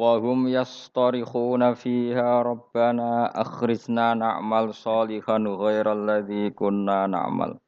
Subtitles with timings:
[0.00, 7.60] Wahum yastarikhuna fiha rabbana akhrijna na'mal salihan ghairal ladzi kunna na'mal.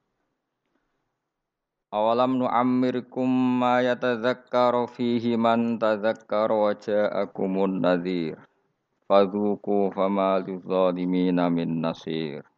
[1.93, 3.29] Awalam nu'ammirkum
[3.61, 8.41] ma yatadzakkaru fihi man tadzakkara wa ja'akumun nadhir.
[9.05, 12.49] Fadhuku fama lidzalimina min nasir.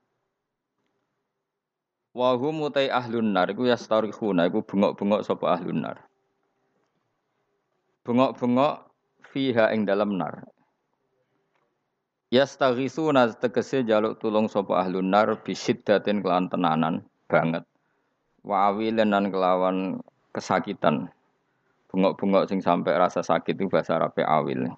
[2.14, 5.98] Wahum utai ahlun nar iku yastarikhuna iku bengok-bengok sapa ahlun nar.
[8.06, 8.93] Bengok-bengok
[9.34, 10.46] fiha ing dalam nar.
[12.30, 17.66] Yastaghisuna tegese jaluk tulung sapa ahlun nar bisiddatin kelan tenanan banget.
[18.46, 19.98] Wa awilan lan kelawan
[20.30, 21.10] kesakitan.
[21.90, 24.70] Bengok-bengok sing sampai rasa sakit itu bahasa Arab awil.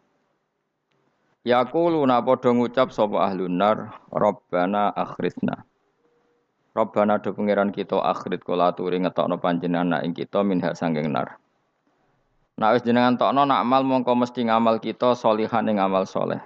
[1.45, 5.65] Yaquluna padha ngucap sapa ahlun nar, Rabbana akhrisna.
[6.77, 11.41] Rabbana do pangeran kita akhrit kula aturi ngetokno panjenengan ing kita minha sanging nar.
[12.57, 16.41] Nak wis jenengan tokno nak amal mongko mesti ngamal kita solihan ing amal soleh.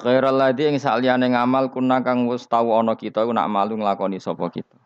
[0.00, 4.48] Ghairal ladzi ing saliyane ngamal kuna kang wis tau ana kita nak malu nglakoni sapa
[4.48, 4.80] kita.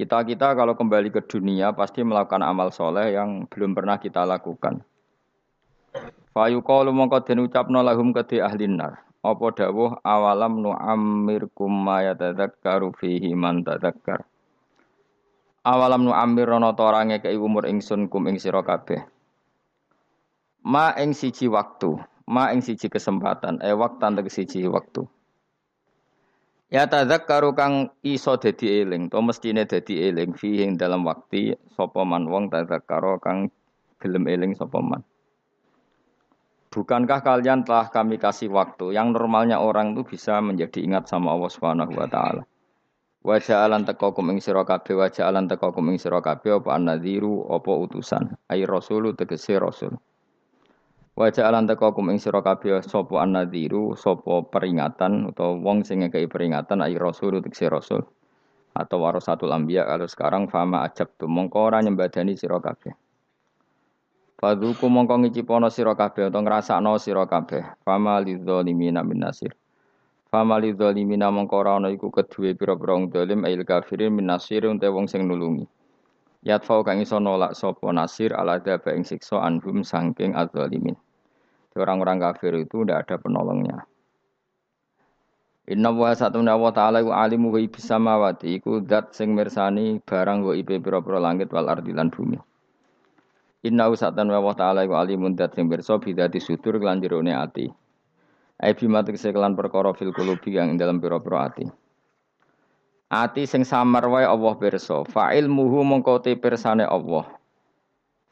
[0.00, 4.80] Kita-kita kalau kembali ke dunia pasti melakukan amal soleh yang belum pernah kita lakukan.
[6.32, 9.04] Fayu qalu mongko den ucapno lahum kedhe ahli nar.
[9.20, 14.24] Apa dawuh awalam nu amirkum ma yatadzakkaru fihi man tadzakkar.
[15.66, 19.02] Awalam nu amir rono ta ora ngekeki umur ingsun kum ing sira kabeh.
[20.62, 21.98] Ma ing siji waktu,
[22.30, 25.02] ma ing siji kesempatan, e waktan tegese siji waktu.
[26.70, 32.02] Ya tadzakkaru kang iso dadi eling, to mestine dadi eling fi ing dalam waktu sapa
[32.02, 33.50] man wong tadzakkaru kang
[33.98, 34.78] gelem eling sapa.
[36.70, 41.50] Bukankah kalian telah kami kasih waktu yang normalnya orang itu bisa menjadi ingat sama Allah
[41.50, 42.42] Subhanahu wa taala.
[43.26, 46.78] Wa ja'alan teko kum ing sira kabeh wa ja'alan teko kum ing sira kabeh apa
[46.78, 48.38] annadhiru apa utusan.
[48.46, 49.98] Ai rasulu tegese rasul.
[51.18, 56.30] Wa ja'alan teko kum ing sira kabeh sapa annadhiru sapa peringatan utawa wong sing ngekeki
[56.30, 58.06] peringatan ai rasulu tegese rasul.
[58.78, 62.94] Atau warasatul anbiya kalau sekarang fama ajab tu mongko ora nyembadani sira kabeh.
[64.38, 67.74] Fadhuku mongko ngicipono sira kabeh utawa ngrasakno sira kabeh.
[67.82, 69.50] Fama lidzalimina min nasir.
[70.26, 73.14] Famali dzalimina mongko ora iku kedue pira-pira wong
[73.46, 75.66] ail kafirin min nasir unte wong sing nulungi.
[76.42, 80.98] Yatfa kang iso nolak sapa nasir ala daba ing siksa anhum saking adzalimin.
[81.76, 83.84] Orang-orang kafir itu tidak ada penolongnya.
[85.68, 90.54] Inna wa satuna wa ta'ala wa alimu ibis samawati iku dat sing mirsani barang wa
[90.54, 92.38] ibe pira-pira langit wal ardi lan bumi.
[93.66, 97.66] Inna wa satuna wa ta'ala wa alimun dat sing pirsa bidati sudur lan ati.
[98.56, 101.68] Ai bima tegese kelan perkara fil qulubi kang ing dalam pira-pira ati.
[103.12, 105.04] Ati sing samar wae Allah pirsa.
[105.04, 107.28] Fa'il muhu mongko te pirsane Allah.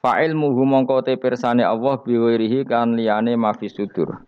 [0.03, 4.25] Fa'il muhu mongko te pirsane Allah biwirihi kan liyane mafi sudur.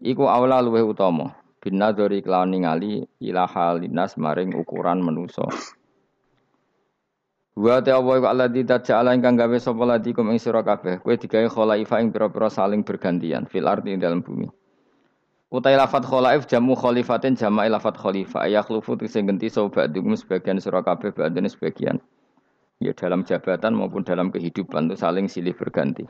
[0.00, 1.30] Iku awla luweh utama.
[1.62, 5.44] Binadzori kelawan ningali ila halinas maring ukuran manusa.
[7.54, 10.98] Wa ta Allah wa alladzi taja'ala ingkang gawe sapa ladikum ing sira kabeh.
[11.04, 14.46] Kowe digawe khalaifa ing pira-pira saling bergantian fil ardi ing dalam bumi.
[15.48, 20.60] Utai lafat kholaif jamu kholifatin jama lafat khalifah ayak lufu sing genti sobat dugum sebagian
[20.60, 21.96] surah kabeh badan sebagian.
[22.84, 26.04] Ya dalam jabatan maupun dalam kehidupan itu saling silih berganti.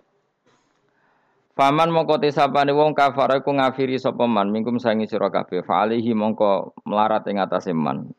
[1.55, 6.19] Faman mongko tesapane wong kafara iku ngafiri sapa man mingkum sangi sira kabeh fa alihi
[6.19, 8.11] mongko melarat ing atase man.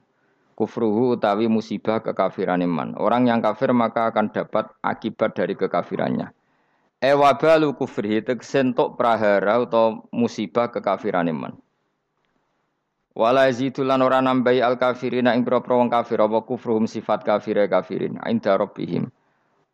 [0.56, 2.96] Kufruhu utawi musibah kekafiran man.
[2.96, 6.31] Orang yang kafir maka akan dapat akibat dari kekafirannya.
[7.00, 11.56] Ewabalu kufri tegsentok prahara atau musibah kekafiran iman.
[13.16, 18.19] Wala yazidulan ora nambahi al kafirina ing propro wong kafir apa kufruhum sifat kafire kafirin
[18.28, 19.07] inda rabbihim.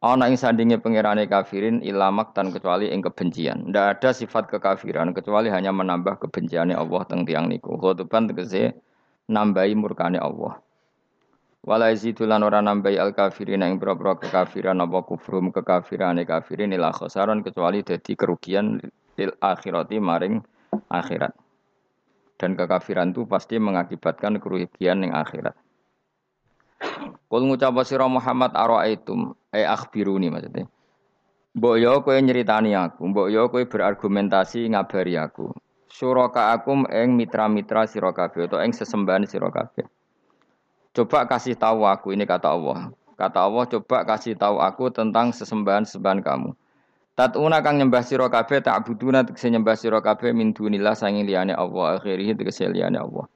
[0.05, 3.73] Ana ing sandinge pangerane kafirin ilamak tan kecuali ing kebencian.
[3.73, 7.73] Ndak ada sifat kekafiran kecuali hanya menambah kebenciane Allah teng tiang niku.
[7.77, 8.77] Khotuban tegese
[9.29, 10.64] nambahi murkane Allah.
[11.65, 17.41] Wala yazidulan ora nambahi al kafirin ing pira-pira kekafiran apa kufrum kekafirane kafirin ila khasaran
[17.41, 18.77] kecuali dadi kerugian
[19.17, 20.45] lil akhirati maring
[20.93, 21.33] akhirat.
[22.37, 25.57] Dan kekafiran itu pasti mengakibatkan kerugian yang akhirat.
[27.25, 30.69] Kul ngucap sira Muhammad araaitum ay akhbiruni maksudnya.
[31.55, 35.49] Mbok yo kowe nyeritani aku, mbok yo kowe berargumentasi ngabari aku.
[35.89, 39.87] Suraka akum eng mitra-mitra sira kabeh utawa ing sesembahan sira kabeh.
[40.95, 42.95] Coba kasih tahu aku ini kata Allah.
[43.19, 46.55] Kata Allah coba kasih tahu aku tentang sesembahan-sembahan kamu.
[47.19, 51.51] Tatuna kang nyembah sira kabeh tak buduna tegese nyembah sira kabeh min dunillah sanging liyane
[51.51, 53.27] Allah akhirih tegese liyane Allah.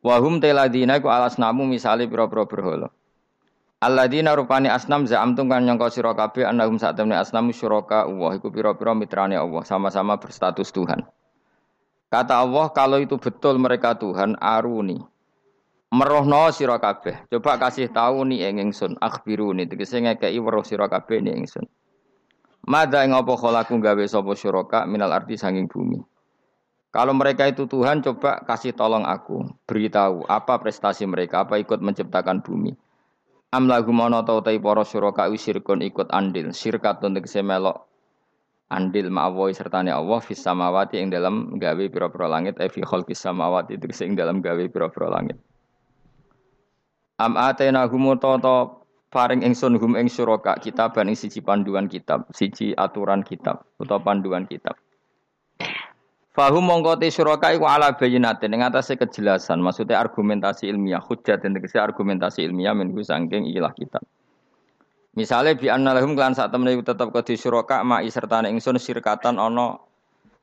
[0.00, 2.88] Wahum teladina iku alas namu misale pira-pira berhala.
[3.76, 8.48] Alladzina rupani asnam za'amtum kan nyangka sira kabeh annahum sak temne asnam syuraka Allah iku
[8.48, 11.04] pira-pira mitrane Allah sama-sama berstatus Tuhan.
[12.08, 15.04] Kata Allah kalau itu betul mereka Tuhan aruni.
[15.94, 17.30] Merohno sira kabeh.
[17.30, 21.62] Coba kasih tahu nih ing ingsun akhbiruni tegese ngekeki weruh sira kabeh ning ingsun.
[22.66, 26.02] Mada ing apa kholaku gawe sapa syuraka minal arti sanging bumi.
[26.90, 32.42] Kalau mereka itu Tuhan, coba kasih tolong aku, beritahu apa prestasi mereka, apa ikut menciptakan
[32.42, 32.74] bumi.
[33.54, 37.86] Am mono tau tai para syuraka wisirkun ikut andil, sirkat untuk melok
[38.66, 43.78] andil ma'awoy sertane Allah fis samawati ing dalam gawe pira-pira langit e fi khalqis samawati
[44.18, 45.38] dalam gawe pira-pira langit.
[47.16, 52.76] Am atena humu toto paring ingsun hum ing syuraka kitab ing siji panduan kitab, siji
[52.76, 54.76] aturan kitab utawa panduan kitab.
[56.36, 61.56] Fahum mongko te suraka iku ala bayinatin ing atase kejelasan, maksudnya argumentasi ilmiah, hujjah dan
[61.56, 63.96] tegese argumentasi ilmiah menku sangking ilah kita.
[65.16, 69.80] Misalnya bi anna lahum klan sak temene tetep kedi suraka ma'i sertane ingsun sirkatan ana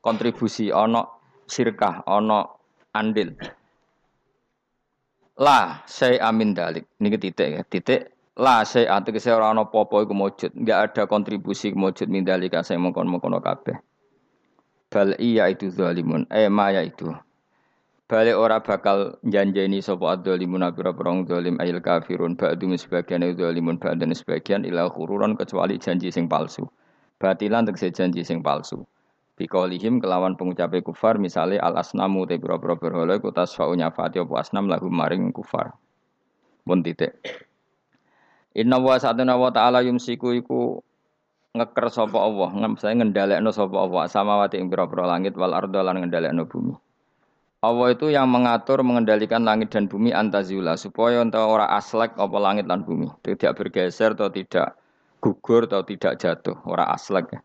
[0.02, 1.06] kontribusi, ana
[1.46, 2.50] sirkah, ana
[2.90, 3.38] andil.
[5.34, 6.86] La saya amin dalik.
[7.02, 12.22] Niki titik ya, titik la saya tegese ora ana apa-apa enggak ada kontribusi mujud min
[12.22, 13.74] dalika saya mongkon-mongkon kabeh.
[14.94, 16.22] Bal iya itu zalimun.
[16.30, 17.10] Eh maya itu.
[18.06, 24.62] Balik ora bakal janjeni sapa adzalimun pira-pira zalim ayil kafirun ba'du sebagian zalimun ba'dan sebagian
[24.62, 26.62] ila khururon kecuali janji sing palsu.
[27.18, 28.86] Batilan tegese janji sing palsu.
[29.34, 34.70] Biqaulihim kelawan pengucape kufar misale al asnamu te pira-pira berhala iku tasfa'u nyafati apa asnam
[34.70, 35.74] lagu maring kufar.
[36.62, 37.18] Pun titik.
[38.54, 40.78] Inna wa sa'atuna wa ta'ala yumsiku iku
[41.58, 46.46] ngeker sapa Allah, saya ngendhalekno sapa Allah samawati ing pira-pira langit wal ardo lan ngendhalekno
[46.46, 46.78] bumi.
[47.64, 52.68] Allah itu yang mengatur mengendalikan langit dan bumi antazula supaya entah ora aslek apa langit
[52.68, 54.76] dan bumi tidak bergeser atau tidak
[55.24, 57.40] gugur atau tidak jatuh ora aslek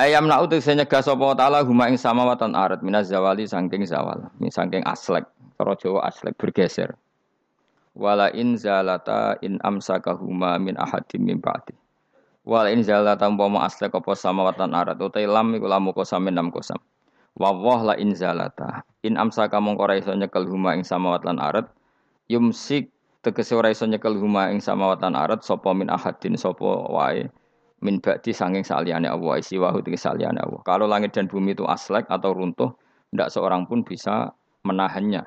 [0.00, 4.84] ayam nak utus nyegah sapa taala huma ing samawatan arat minaz zawali saking zawal saking
[4.88, 5.28] aslek
[5.58, 6.96] cara Jawa aslek bergeser
[7.92, 11.76] wala in zalata in amsakahuma min ahadim min ba'di
[12.42, 16.50] Wal in zala tanpa ma asle kopo samawatan arat utai lam iku lamu kosam enam
[16.50, 16.82] kosam.
[17.38, 18.82] Wawah la in zalata.
[19.06, 21.70] In amsa kamu ora iso nyekel huma ing samawat lan arat.
[22.26, 22.90] Yumsik
[23.22, 27.30] tegese ora iso nyekel huma ing samawat lan arat sapa min ahadin sapa wae
[27.82, 30.62] min ba'di sanging saliyane Allah isi wahu saliyane Allah.
[30.62, 32.70] Kalau langit dan bumi itu aslek atau runtuh,
[33.10, 34.30] tidak seorang pun bisa
[34.62, 35.26] menahannya.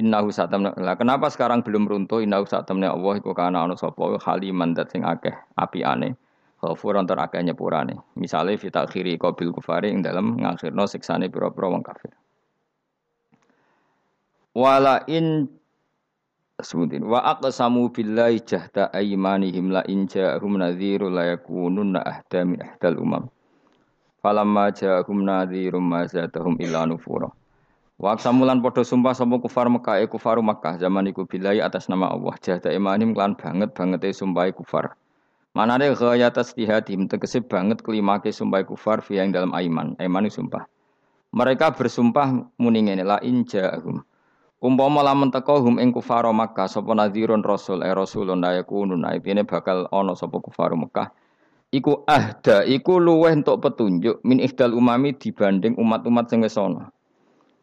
[0.00, 0.72] Innahu satamna.
[0.80, 2.24] Lah kenapa sekarang belum runtuh?
[2.24, 6.16] Innahu satamna Allah iku kana ana sapa haliman dat sing akeh apiane.
[6.60, 7.96] Ghafuran tur akeh nyepurane.
[8.16, 12.12] Misale fi takhiri qabil kufari ing dalem ngakhirno siksane pira-pira wong kafir.
[14.56, 15.48] Wala in
[16.62, 22.96] sebutin wa aqsamu billahi jahda aymanihim la in ja'ahum nadhiru la yakununna ahda min ahdal
[23.00, 23.24] umam.
[24.20, 27.32] Falamma ja'ahum nadhirum ma zadahum illa nufura.
[28.00, 32.08] Wa aqsamulan padha sumpah sapa kufar Mekah e kufaru Mekah zaman iku billahi atas nama
[32.08, 34.96] Allah jahda imanim klan banget bangete sumpah kufar.
[35.52, 39.98] Mana ada gaya tasdihadim tegese banget kelimake sumpah kufar fi yang dalam aiman.
[40.00, 40.64] Aiman sumpah.
[41.30, 44.02] Mereka bersumpah muni ngene la injahum.
[44.60, 49.48] Umpama lamun teko hum ing kufar Makkah sapa nadhirun rasul eh rasulun la yakunun aibine
[49.48, 51.08] bakal ana sapa kufar Makkah.
[51.72, 56.92] Iku ahda, iku luweh untuk petunjuk min ihdal umami dibanding umat-umat sing wis ana.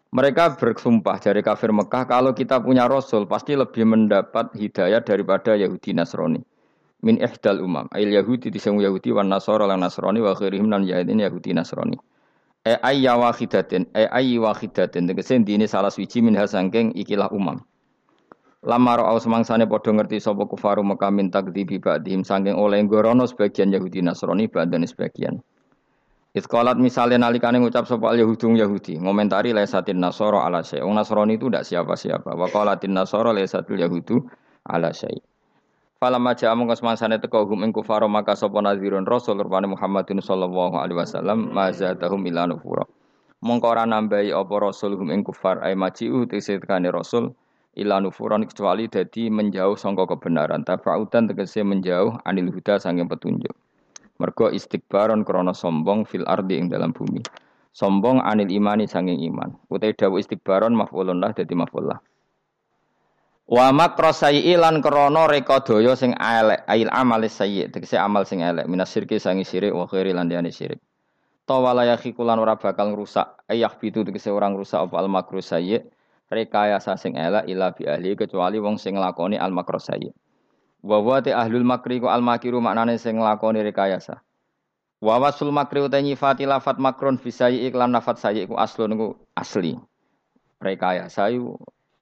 [0.09, 5.91] Mereka bersumpah dari kafir Mekah kalau kita punya rasul pasti lebih mendapat hidayah daripada Yahudi
[5.91, 6.39] Nasrani
[7.05, 10.81] min ihdal umam ayil yahudi di semu yahudi wan nasara lan nasrani wa khairihim lan
[10.89, 11.97] yahudi nasrani
[12.67, 17.63] e ayya wahidatin e ayyi wahidatin tegese dine salah suci min hasangking ikilah umam
[18.67, 23.69] Lama ro'au semangsane padha ngerti sapa kufaru Mekah min takdzibi ba'dihim saking oleh gorono sebagian
[23.69, 25.39] Yahudi Nasrani ba'dan sebagian.
[26.35, 30.81] Iskolat misalnya nalikane ngucap sapa al Yahudung Yahudi, ngomentari lesatin Nasoro ala syai.
[30.81, 32.33] Wong Nasrani itu tidak siapa-siapa.
[32.33, 34.25] Wa qalatin Nasoro lesatul Yahudu
[34.67, 35.15] ala syai.
[35.97, 40.77] Fala maja amung kasmansane teko hum ing kufar maka sapa nazirun rasul rupane Muhammadin sallallahu
[40.77, 42.85] alaihi wasallam mazatahum ila nufura.
[43.41, 47.33] Mongko ora nambahi apa rasul hum ing kufar ay maji'u tesekane rasul
[47.81, 53.57] ila nufuran kecuali dadi menjauh sangka kebenaran tafautan tegese menjauh anil huda sanging petunjuk.
[54.21, 57.25] Mergo istikbaron krana sombong fil ardi ing dalam bumi.
[57.73, 59.57] Sombong anil imani sanging iman.
[59.73, 61.97] Utai dawu istikbaron maf'ulun lah dadi maf'ul lah.
[63.47, 68.43] Wa makra sayyi lan krana reka daya sing elek, ail amal sayyi, tegese amal sing
[68.43, 70.83] elek, minas syirki sangi syirik wa khairi lan liyane syirik.
[71.47, 75.79] Tawala yakhikulan ora bakal ngrusak, ayah bitu tegese orang rusak apa al makru sayyi,
[76.27, 80.11] rekayasa sing elek ila bi ahli kecuali wong sing nglakoni al makru sayyi.
[80.83, 84.19] Wa wa te ahlul makri ku al makiru maknane sing nglakoni rekayasa.
[84.99, 89.07] Wa wasul makri uta nyifati lafat makron fisayi iklan lafat sayi iku aslun iku
[89.39, 89.79] asli.
[90.59, 91.55] Rekayasa yu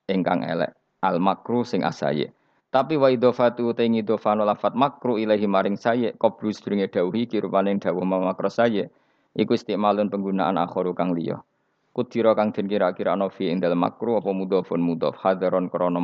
[0.09, 0.73] ingkang elek.
[1.05, 2.33] Al makru sing asaye.
[2.73, 8.03] Tapi wa idofatu uta ngidofano lafat makru ilahi maring sayi qablu sedurunge dawuhi kirupane dawuh
[8.03, 8.89] makro sayi
[9.37, 11.39] iku istimalun penggunaan akhoru kang liya.
[11.95, 16.03] Kudira kang den kira-kira ana fi ing dalem makru apa mudhofun mudhof hadaron krana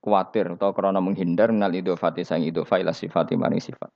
[0.00, 3.90] kuatir atau karena menghindar nal idofati sang idofa ila sifati maring sifat.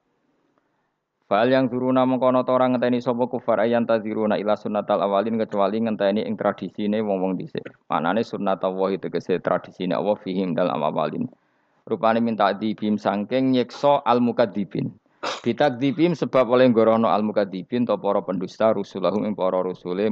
[1.30, 6.26] Fal yang turuna mengkono orang ngenteni sapa kufar ayan taziruna ila sunnatal awalin kecuali ngenteni
[6.26, 7.70] ing tradisine wong-wong dhisik.
[7.86, 11.30] Manane sunnat Allah itu kese tradisine Allah fihim dalam awalin.
[11.86, 14.90] Rupane minta dibim sangking nyekso al mukadzibin.
[15.46, 20.10] Bitakdibim sebab oleh gorono al mukadzibin to para pendusta rusulahum ing para rusule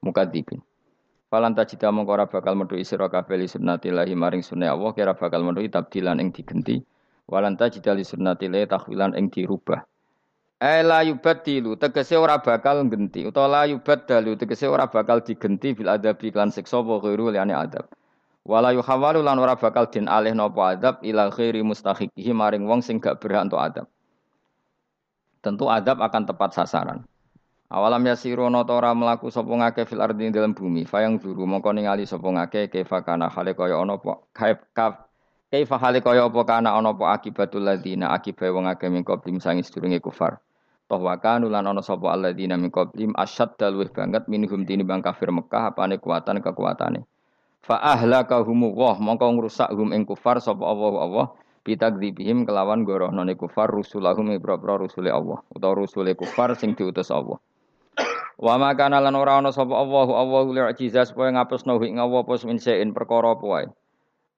[0.00, 0.64] mukadzibin.
[1.28, 5.44] Falan tajida mongko ora bakal metu sira kabeh li sunnatillahi maring sunah Allah kira bakal
[5.44, 6.80] metu tabdilan ing digenti.
[7.28, 9.84] Walan tajida li tahwilan ing dirubah.
[10.56, 16.32] Ela yubadilu tegese ora bakal genti utawa la yubadalu tegese ora bakal digenti bil adabi
[16.32, 17.84] lan siksa wa ghairu liyane adab.
[18.40, 22.96] Wala yuhawalu lan ora bakal den alih napa adab ila ghairi mustahiqihi maring wong sing
[22.96, 23.84] gak berhak untuk adab.
[25.44, 27.04] Tentu adab akan tepat sasaran.
[27.68, 31.76] Awalam yasiru ana ta ora mlaku sapa ngake fil ardi dalam bumi, fayang zuru mongko
[31.76, 35.04] ningali sapa ngake kaifa kana hale kaya ana apa kaif kaf
[35.52, 39.60] kaifa hale kaya apa kana ana apa akibatul ladina akibat wong akeh min qablim sangi
[39.60, 40.45] sedurunge kufar.
[40.86, 45.34] Toh wa kanu lan ana sapa alladzina min qablim asyad dalwih banget minhum bang kafir
[45.34, 47.02] Mekah apane kuatan kekuatane.
[47.66, 51.26] Fa ahlakahum wa mongko ngrusak hum ing kufar sapa Allah Allah
[51.66, 57.42] bitakdzibihim kelawan gorohnone kufar rusulahum ibra rusule Allah utawa rusule kufar sing diutus Allah.
[58.38, 62.62] Wa makana lan ora ana sapa Allahu Allahu li'jiza supaya ngapusno ing Allah apa min
[62.94, 63.66] perkara apa wae.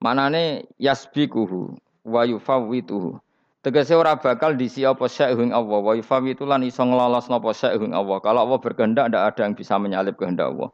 [0.00, 1.76] Manane yasbikuhu
[2.08, 3.20] wa yufawwituhu.
[3.68, 8.16] Tegese ora bakal disi apa sya'hung Allah wa yufawwitu lan iso nglolos napa sya'hung Allah.
[8.24, 10.72] Kalau Allah berkehendak ndak ada yang bisa menyalip kehendak Allah.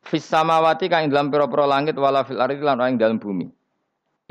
[0.00, 3.44] Fis samawati kang dalam pira-pira langit wala fil ardi lan ing dalam bumi.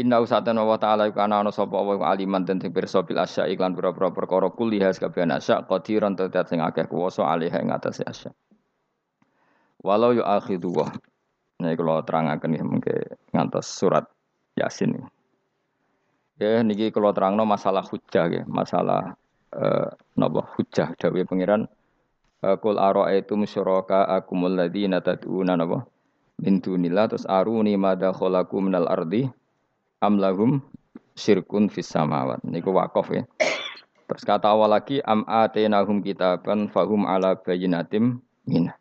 [0.01, 3.77] Inna usatan wa ta'ala iku ana sapa wa aliman den sing pirsa bil asya iklan
[3.77, 8.33] pira-pira perkara kuliah kabeh asya qadiran tetet sing akeh kuwasa alih ing atase asya.
[9.85, 10.89] Walau yu akhidu wa.
[11.61, 13.05] Nah, kalau terangaken ya mungkin
[13.37, 14.09] ngantos surat
[14.57, 14.97] Yasin.
[16.39, 19.19] Ya niki kalau terangno masalah hujah ya, masalah
[19.51, 21.67] eh, napa hujah dawuh pangeran
[22.39, 25.83] Kul ara'aitum syuraka akumul ladzina tad'una napa
[26.39, 29.27] min dunillah terus aruni madza khalaqu minal ardi
[29.99, 30.63] amlahum
[31.19, 32.39] syirkun fis samawat.
[32.47, 33.27] Niku wakaf ya.
[34.07, 38.71] Terus kata awal lagi am atenahum kitaban fahum ala bayinatim min.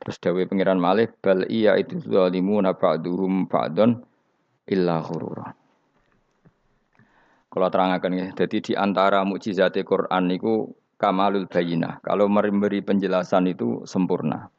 [0.00, 4.00] Terus dawe pengiran malih bal iya itu zalimuna ba'duhum ba'don
[4.64, 5.52] illa ghurura.
[7.54, 12.02] Kalau terangkan ya, jadi di antara mukjizat Quran niku kamalul bayinah.
[12.02, 14.50] Kalau memberi penjelasan itu sempurna.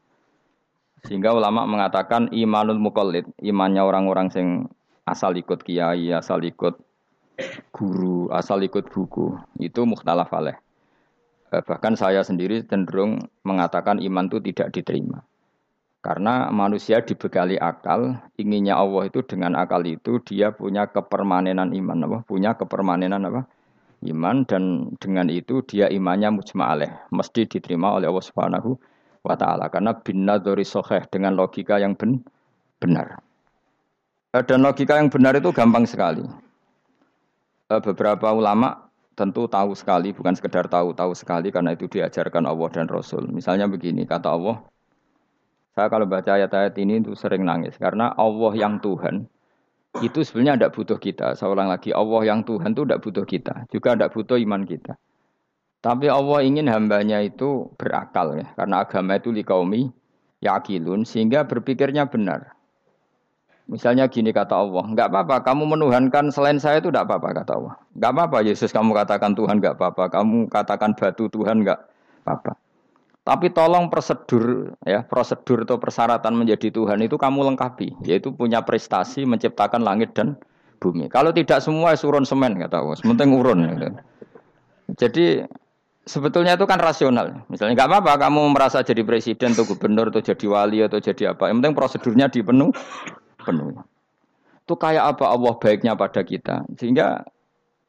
[1.03, 4.47] Sehingga ulama mengatakan imanul mukallid, imannya orang-orang sing
[5.03, 6.79] asal ikut kiai, asal ikut
[7.75, 10.31] guru, asal ikut buku, itu mukhtalaf.
[10.39, 10.57] Eh,
[11.67, 15.21] bahkan saya sendiri cenderung mengatakan iman itu tidak diterima.
[16.05, 22.17] Karena manusia dibekali akal, inginnya Allah itu dengan akal itu dia punya kepermanenan iman, apa?
[22.29, 23.49] punya kepermanenan apa?
[24.05, 28.77] iman dan dengan itu dia imannya mujma'aleh, mesti diterima oleh Allah Subhanahu
[29.25, 30.61] wa taala karena bin nadhari
[31.09, 32.21] dengan logika yang ben,
[32.77, 33.17] benar.
[34.37, 36.21] Eh, dan logika yang benar itu gampang sekali.
[37.73, 42.69] Eh, beberapa ulama tentu tahu sekali, bukan sekedar tahu, tahu sekali karena itu diajarkan Allah
[42.69, 43.25] dan Rasul.
[43.31, 44.61] Misalnya begini, kata Allah,
[45.75, 49.27] saya kalau baca ayat-ayat ini itu sering nangis karena Allah yang Tuhan
[49.99, 51.27] itu sebenarnya tidak butuh kita.
[51.35, 54.95] Saya ulang lagi, Allah yang Tuhan itu tidak butuh kita, juga tidak butuh iman kita.
[55.83, 59.91] Tapi Allah ingin hambanya itu berakal ya, karena agama itu likaumi
[60.43, 62.55] yakilun sehingga berpikirnya benar.
[63.65, 67.75] Misalnya gini kata Allah, nggak apa-apa, kamu menuhankan selain saya itu nggak apa-apa kata Allah.
[67.97, 71.79] Nggak apa-apa Yesus kamu katakan Tuhan nggak apa-apa, kamu katakan batu Tuhan nggak
[72.23, 72.64] apa-apa.
[73.25, 79.25] Tapi tolong prosedur ya prosedur atau persyaratan menjadi Tuhan itu kamu lengkapi, yaitu punya prestasi
[79.25, 80.37] menciptakan langit dan
[80.77, 81.09] bumi.
[81.09, 83.65] Kalau tidak semua surun semen kata Allah, sementing urun.
[83.65, 83.87] Gitu.
[84.93, 85.25] Jadi
[86.05, 87.41] sebetulnya itu kan rasional.
[87.49, 91.49] Misalnya nggak apa-apa kamu merasa jadi presiden atau gubernur atau jadi wali atau jadi apa.
[91.49, 92.69] Yang penting prosedurnya dipenuh
[93.41, 93.73] penuh.
[94.65, 96.65] Itu kayak apa Allah baiknya pada kita.
[96.77, 97.25] Sehingga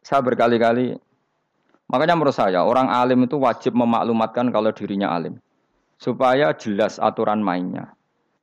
[0.00, 0.97] saya berkali-kali
[1.87, 5.38] makanya menurut saya orang alim itu wajib memaklumatkan kalau dirinya alim
[5.97, 7.97] supaya jelas aturan mainnya.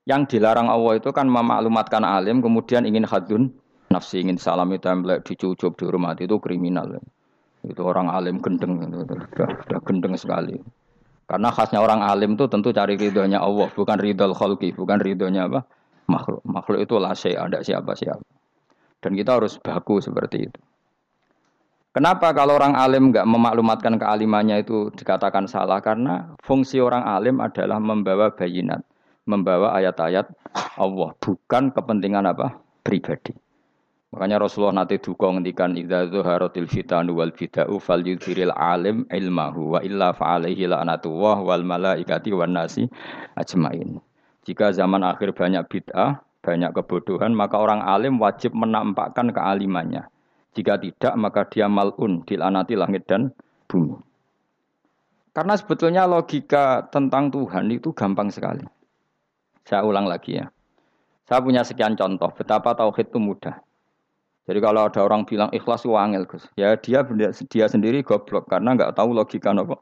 [0.04, 3.56] Yang dilarang Allah itu kan memaklumatkan alim, kemudian ingin hadun
[3.88, 7.00] nafsi, ingin salami template, dicucup, dihormati itu kriminal.
[7.64, 10.60] Itu orang alim gendeng, itu, sudah, gendeng sekali.
[11.24, 15.64] Karena khasnya orang alim itu tentu cari ridhonya Allah, bukan ridho khalqi, bukan ridhonya apa?
[16.12, 16.44] Makhluk.
[16.44, 18.28] Makhluk itu lah ada siapa-siapa.
[19.00, 20.60] Dan kita harus baku seperti itu.
[21.94, 25.78] Kenapa kalau orang alim nggak memaklumatkan kealimannya itu dikatakan salah?
[25.78, 28.82] Karena fungsi orang alim adalah membawa bayinat
[29.24, 30.28] membawa ayat-ayat
[30.76, 32.60] Allah, bukan kepentingan apa?
[32.84, 33.32] pribadi.
[34.12, 40.14] Makanya Rasulullah nanti duka ngendikan idza zuharatil fitanu wal fida'u falyudhiril alim ilmahu wa illa
[40.14, 42.86] fa'alaihi la'natullah wal malaikati wan nasi
[43.40, 43.98] ajmain.
[44.44, 50.06] Jika zaman akhir banyak bid'ah, banyak kebodohan, maka orang alim wajib menampakkan kealimannya.
[50.54, 53.34] Jika tidak, maka dia malun, dilanati langit dan
[53.66, 53.98] bumi.
[55.34, 58.62] Karena sebetulnya logika tentang Tuhan itu gampang sekali.
[59.66, 60.54] Saya ulang lagi ya.
[61.26, 63.58] Saya punya sekian contoh betapa tauhid itu mudah.
[64.44, 66.46] Jadi kalau ada orang bilang ikhlas itu angel, Gus.
[66.60, 67.02] Ya dia
[67.50, 69.82] dia sendiri goblok karena nggak tahu logika nopo.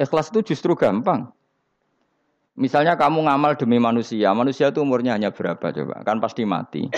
[0.00, 1.30] Ikhlas itu justru gampang.
[2.58, 6.02] Misalnya kamu ngamal demi manusia, manusia itu umurnya hanya berapa coba?
[6.02, 6.88] Kan pasti mati.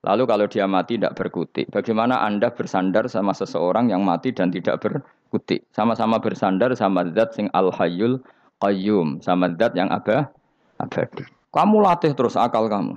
[0.00, 4.80] Lalu kalau dia mati tidak berkutik, bagaimana Anda bersandar sama seseorang yang mati dan tidak
[4.80, 5.68] berkutik?
[5.76, 8.16] Sama-sama bersandar sama zat sing al-hayyul
[8.64, 10.32] qayyum, sama zat yang abah
[10.80, 11.28] abadi.
[11.52, 12.96] Kamu latih terus akal kamu.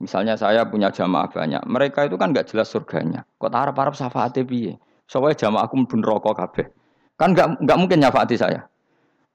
[0.00, 3.28] Misalnya saya punya jamaah banyak, mereka itu kan nggak jelas surganya.
[3.36, 4.80] Kok harap harap syafaatnya piye?
[5.04, 6.72] Soalnya jamaah aku pun rokok kabeh.
[7.20, 8.64] Kan nggak nggak mungkin nyafaati saya.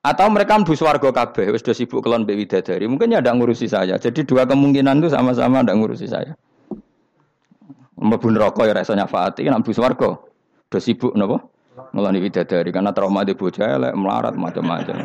[0.02, 2.90] Atau mereka mlebu swarga kabeh, wis sibuk kelon mbek widadari.
[2.90, 3.98] Mungkin ya ndak ngurusi saya.
[4.02, 6.34] Jadi dua kemungkinan itu sama-sama ndak ngurusi saya.
[7.96, 10.20] Mlebu neraka ya rasa nyafaati, kan mlebu swarga.
[10.68, 11.40] Udah sibuk napa?
[11.96, 15.04] Ngeloni widadari karena trauma di bocah elek, melarat macam-macam.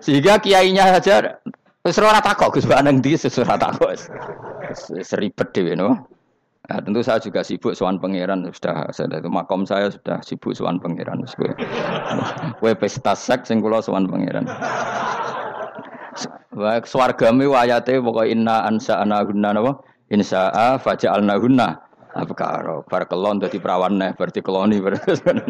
[0.00, 1.40] Sehingga kiainya saja
[1.84, 3.60] Wis ora takok Gus Baneng di wis ora.
[5.04, 6.00] Seribet dhewe no.
[6.64, 10.80] Nah, tentu saya juga sibuk sowan pangeran sudah saya itu makom saya sudah sibuk sowan
[10.80, 11.52] pangeran wis kowe.
[12.56, 14.48] Kowe pesta seks sing kula sowan pangeran.
[16.56, 19.84] Wa swargame wayate pokoke inna ansa ana gunna napa?
[20.08, 21.84] Insya'a faja'alna gunna.
[22.14, 24.78] Abkaro bar kelon dadi perawan neh berarti keloni.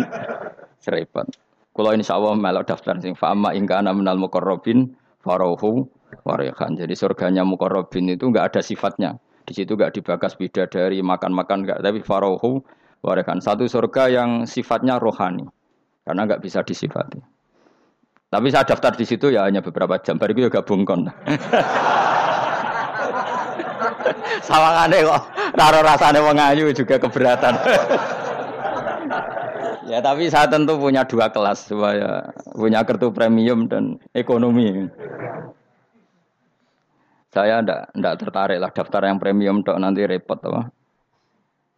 [0.85, 1.29] Serepet.
[1.75, 5.91] Kula insyaallah melok daftar sing fa'ama ingkana minal muqarrabin farauhu
[6.23, 6.79] Warehan.
[6.79, 9.19] Jadi surganya mukorobin itu enggak ada sifatnya.
[9.43, 11.79] Di situ enggak dibakas bidadari, makan-makan enggak.
[11.83, 12.63] Tapi farohu
[13.03, 13.43] warehan.
[13.43, 15.43] Satu surga yang sifatnya rohani.
[16.07, 17.19] Karena enggak bisa disifati.
[18.31, 20.19] Tapi saya daftar di situ ya hanya beberapa jam.
[20.19, 21.07] Baru itu ya gabung kon.
[24.43, 25.23] Sawangane kok
[25.57, 27.55] raro rasane wong ayu juga keberatan.
[29.91, 34.89] ya tapi saya tentu punya dua kelas supaya punya kartu premium dan ekonomi.
[37.35, 40.71] Saya ndak ndak tertarik lah daftar yang premium dok nanti repot apa.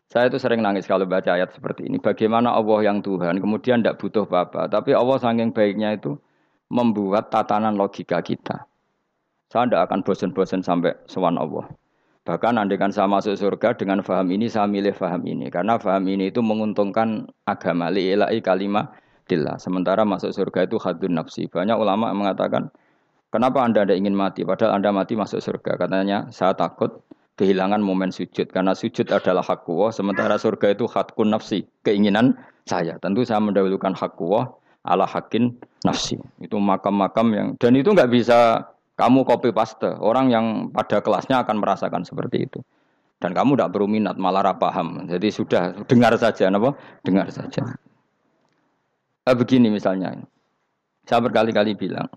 [0.07, 1.99] Saya itu sering nangis kalau baca ayat seperti ini.
[1.99, 6.15] Bagaimana Allah yang Tuhan kemudian ndak butuh apa-apa, tapi Allah saking baiknya itu
[6.71, 8.69] membuat tatanan logika kita.
[9.51, 11.67] Saya ndak akan bosan-bosan sampai sowan Allah.
[12.27, 15.47] Bahkan andaikan saya masuk surga dengan faham ini, saya milih faham ini.
[15.47, 17.87] Karena faham ini itu menguntungkan agama.
[17.87, 18.91] Li'ilai kalimah
[19.31, 19.57] dillah.
[19.63, 21.47] Sementara masuk surga itu hadun nafsi.
[21.47, 22.75] Banyak ulama mengatakan,
[23.31, 24.47] Kenapa Anda tidak ingin mati?
[24.47, 25.77] Padahal Anda mati masuk surga.
[25.77, 27.03] Katanya, saya takut
[27.37, 28.49] kehilangan momen sujud.
[28.51, 32.35] Karena sujud adalah hak Allah, sementara surga itu hakun nafsi, keinginan
[32.65, 32.97] saya.
[32.99, 35.53] Tentu saya mendahulukan hak Allah ala hakin
[35.85, 36.17] nafsi.
[36.41, 38.65] Itu makam-makam yang, dan itu nggak bisa
[38.97, 39.89] kamu copy paste.
[40.01, 42.61] Orang yang pada kelasnya akan merasakan seperti itu.
[43.17, 45.09] Dan kamu tidak perlu minat, malah paham.
[45.09, 46.77] Jadi sudah dengar saja, apa?
[47.01, 47.65] Dengar saja.
[49.25, 50.13] Nah, begini misalnya,
[51.09, 52.09] saya berkali-kali bilang,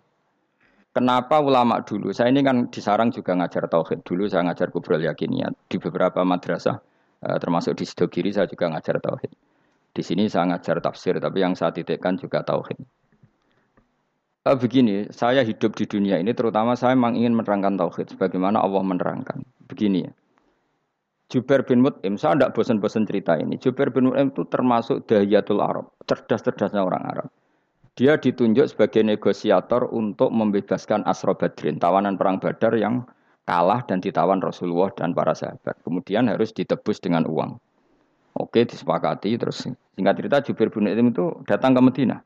[0.89, 2.09] Kenapa ulama dulu?
[2.09, 6.25] Saya ini kan di Sarang juga ngajar tauhid dulu, saya ngajar kubrol yakiniat di beberapa
[6.25, 6.81] madrasah,
[7.23, 9.31] eh, termasuk di Sidogiri saya juga ngajar tauhid.
[9.93, 12.81] Di sini saya ngajar tafsir, tapi yang saya titikkan juga tauhid.
[14.47, 18.79] Eh, begini, saya hidup di dunia ini terutama saya memang ingin menerangkan tauhid, sebagaimana Allah
[18.79, 19.43] menerangkan.
[19.67, 20.11] Begini ya.
[21.29, 23.59] Jubair bin Mut'im, saya tidak bosan-bosan cerita ini.
[23.59, 27.27] Jubair bin Mut'im itu termasuk dahiyatul Arab, cerdas-cerdasnya orang Arab.
[27.99, 33.03] Dia ditunjuk sebagai negosiator untuk membebaskan Asro Badrin, tawanan perang Badar yang
[33.43, 35.75] kalah dan ditawan Rasulullah dan para sahabat.
[35.83, 37.59] Kemudian harus ditebus dengan uang.
[38.39, 39.35] Oke, disepakati.
[39.35, 42.23] Terus singkat cerita Jubir bin Itim itu datang ke Medina.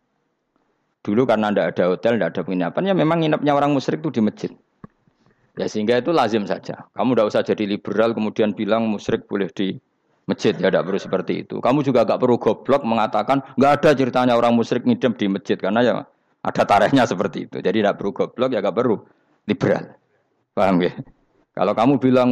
[1.04, 4.22] Dulu karena tidak ada hotel, tidak ada penginapan, ya memang nginepnya orang musyrik itu di
[4.24, 4.52] masjid.
[5.60, 6.88] Ya sehingga itu lazim saja.
[6.96, 9.78] Kamu tidak usah jadi liberal kemudian bilang musyrik boleh di
[10.26, 11.60] masjid ya tidak perlu seperti itu.
[11.60, 15.80] Kamu juga gak perlu goblok mengatakan nggak ada ceritanya orang musyrik ngidam di masjid karena
[15.84, 15.96] ya
[16.42, 17.58] ada tarehnya seperti itu.
[17.62, 18.98] Jadi tidak perlu goblok ya gak perlu
[19.46, 19.94] liberal.
[20.58, 20.94] Paham ya?
[21.54, 22.30] Kalau kamu bilang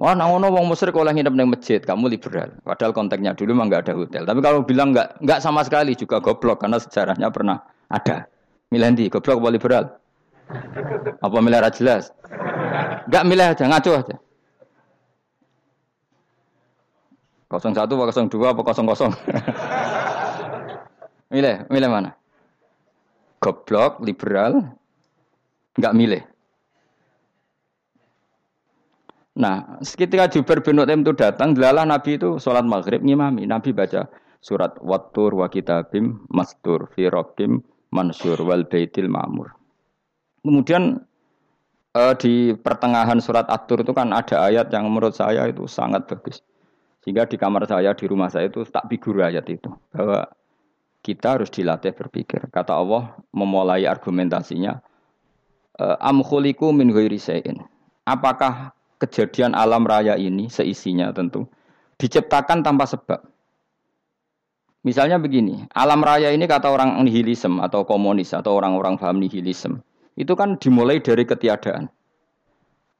[0.00, 2.48] Wah, nangono wong musyrik oleh nginep di masjid, kamu liberal.
[2.64, 4.22] Padahal konteksnya dulu mah nggak ada hotel.
[4.24, 7.60] Tapi kalau bilang nggak nggak sama sekali juga goblok karena sejarahnya pernah
[7.92, 8.26] ada.
[8.72, 9.84] Milih goblok apa liberal?
[11.20, 12.08] Apa milih jelas?
[13.04, 14.16] Enggak milih aja, ngaco aja.
[17.52, 19.12] 01 apa 02 apa 00?
[21.36, 22.16] milih, milih mana?
[23.44, 24.72] Goblok, liberal,
[25.76, 26.22] enggak milih.
[29.32, 33.48] Nah, ketika Jubair bin itu datang, delalah Nabi itu sholat maghrib ngimami.
[33.48, 34.12] Nabi baca
[34.44, 37.64] surat Wattur wa kitabim mastur fi rokim
[37.94, 39.56] mansur wal baitil ma'mur.
[40.44, 41.00] Kemudian
[41.96, 46.44] eh, di pertengahan surat At-Tur itu kan ada ayat yang menurut saya itu sangat bagus.
[47.00, 49.70] Sehingga di kamar saya, di rumah saya itu tak figur ayat itu.
[49.94, 50.28] Bahwa
[51.02, 52.46] kita harus dilatih berpikir.
[52.52, 54.82] Kata Allah memulai argumentasinya.
[55.78, 57.16] Eh, Am khuliku min ghairi
[58.02, 61.50] Apakah kejadian alam raya ini seisinya tentu
[61.98, 63.20] diciptakan tanpa sebab.
[64.82, 69.78] Misalnya begini, alam raya ini kata orang nihilisme atau komunis atau orang-orang paham nihilisme,
[70.18, 71.86] itu kan dimulai dari ketiadaan.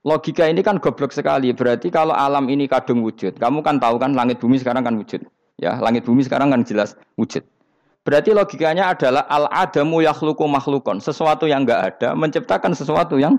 [0.03, 1.55] Logika ini kan goblok sekali.
[1.55, 5.23] Berarti kalau alam ini kadung wujud, kamu kan tahu kan langit bumi sekarang kan wujud.
[5.59, 7.43] Ya, langit bumi sekarang kan jelas wujud.
[8.03, 13.39] Berarti logikanya adalah al adamu yakhluqu makhlukon, sesuatu yang enggak ada menciptakan sesuatu yang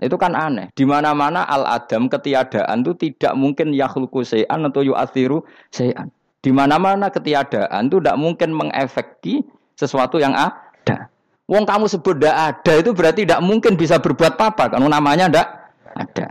[0.00, 0.72] itu kan aneh.
[0.72, 6.08] Di mana-mana al-adam ketiadaan itu tidak mungkin yakhluku sayan atau yu'athiru sayan.
[6.40, 9.44] Di mana-mana ketiadaan itu tidak mungkin mengefeki
[9.76, 11.12] sesuatu yang ada.
[11.44, 14.76] Wong kamu sebut tidak ada itu berarti tidak mungkin bisa berbuat apa-apa.
[14.76, 15.48] Karena namanya tidak
[15.92, 16.26] ada.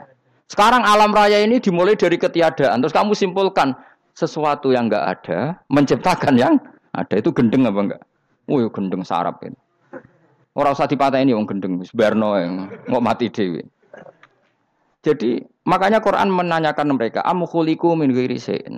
[0.49, 2.81] Sekarang alam raya ini dimulai dari ketiadaan.
[2.81, 3.77] Terus kamu simpulkan
[4.17, 6.57] sesuatu yang enggak ada menciptakan yang
[6.91, 8.01] ada itu gendeng apa enggak?
[8.49, 9.53] Oh, gendeng sarap ini.
[10.59, 10.91] Orang usah
[11.23, 13.63] ini wong gendeng, yang mau mati dewi.
[14.99, 18.11] Jadi makanya Quran menanyakan mereka, am khuliku min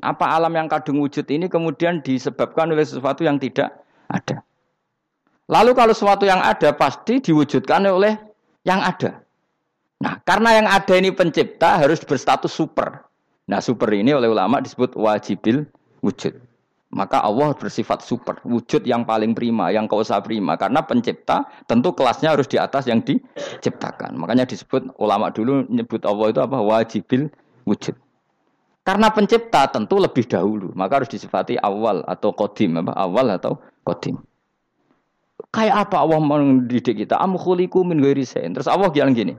[0.06, 3.82] Apa alam yang kadung wujud ini kemudian disebabkan oleh sesuatu yang tidak
[4.13, 4.46] ada?
[5.50, 8.13] Lalu kalau sesuatu yang ada pasti diwujudkan oleh
[8.62, 9.26] yang ada.
[9.98, 13.10] Nah, karena yang ada ini pencipta harus berstatus super.
[13.50, 15.65] Nah, super ini oleh ulama disebut wajibil
[16.06, 16.38] wujud.
[16.92, 20.60] Maka Allah bersifat super, wujud yang paling prima, yang kau usah prima.
[20.60, 24.20] Karena pencipta tentu kelasnya harus di atas yang diciptakan.
[24.20, 26.60] Makanya disebut ulama dulu nyebut Allah itu apa?
[26.60, 27.32] Wajibil
[27.64, 27.96] wujud.
[28.84, 32.92] Karena pencipta tentu lebih dahulu, maka harus disifati awal atau kodim, apa?
[32.92, 34.20] Awal atau kodim.
[35.56, 37.16] Kayak apa Allah mendidik kita?
[37.16, 39.38] Am khuliku min Terus Allah bilang gini,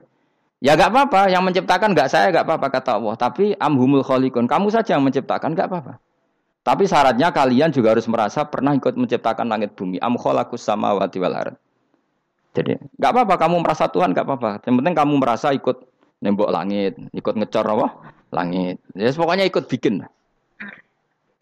[0.63, 3.19] Ya gak apa-apa, yang menciptakan gak saya gak apa-apa kata Allah.
[3.19, 5.99] Tapi amhumul khalikun, kamu saja yang menciptakan gak apa-apa.
[6.63, 9.99] Tapi syaratnya kalian juga harus merasa pernah ikut menciptakan langit bumi.
[9.99, 11.55] Am khalaqus samawati wal ard.
[12.55, 14.51] Jadi, nggak apa-apa kamu merasa Tuhan nggak apa-apa.
[14.63, 15.77] Yang penting kamu merasa ikut
[16.23, 17.89] nembok langit, ikut ngecor apa?
[18.31, 18.79] Langit.
[18.95, 20.07] Ya pokoknya ikut bikin.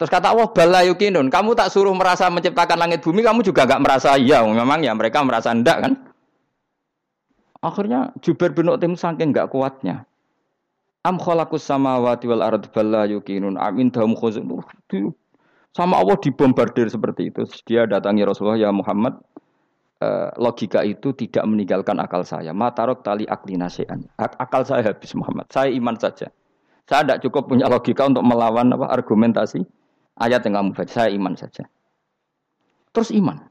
[0.01, 3.81] Terus kata Allah bala yukinun, kamu tak suruh merasa menciptakan langit bumi, kamu juga nggak
[3.85, 4.41] merasa iya.
[4.41, 5.93] Memang ya mereka merasa ndak kan?
[7.61, 10.09] Akhirnya Jubair bin Utim saking nggak kuatnya.
[11.01, 14.61] Am khalaqus samawati wal ard balla yuqinun am indahum khuzun.
[15.71, 17.47] Sama Allah dibombardir seperti itu.
[17.65, 19.17] Dia datangi Rasulullah ya Muhammad
[19.97, 22.53] eh, logika itu tidak meninggalkan akal saya.
[22.53, 23.57] Matarok tali akli.
[24.19, 25.49] Akal saya habis Muhammad.
[25.49, 26.29] Saya iman saja.
[26.85, 29.63] Saya tidak cukup punya logika untuk melawan apa argumentasi
[30.21, 30.91] ayat yang kamu baca.
[30.91, 31.65] Saya iman saja.
[32.91, 33.50] Terus iman.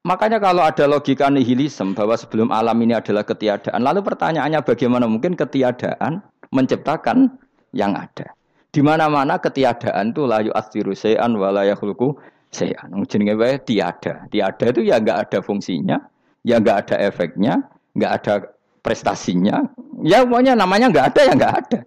[0.00, 5.36] Makanya kalau ada logika nihilisme bahwa sebelum alam ini adalah ketiadaan, lalu pertanyaannya bagaimana mungkin
[5.36, 7.36] ketiadaan menciptakan
[7.76, 8.32] yang ada?
[8.72, 12.16] Di mana-mana ketiadaan itu layu asiru se'an walayahulku
[12.48, 12.96] se'an.
[13.04, 14.24] Jenenge wae tiada.
[14.32, 16.00] Tiada itu ya enggak ada fungsinya,
[16.48, 17.54] ya enggak ada efeknya,
[17.92, 18.34] enggak ada
[18.80, 19.68] prestasinya.
[20.00, 21.78] Ya pokoknya namanya enggak ada ya enggak ada.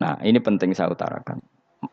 [0.00, 1.42] Nah, ini penting saya utarakan.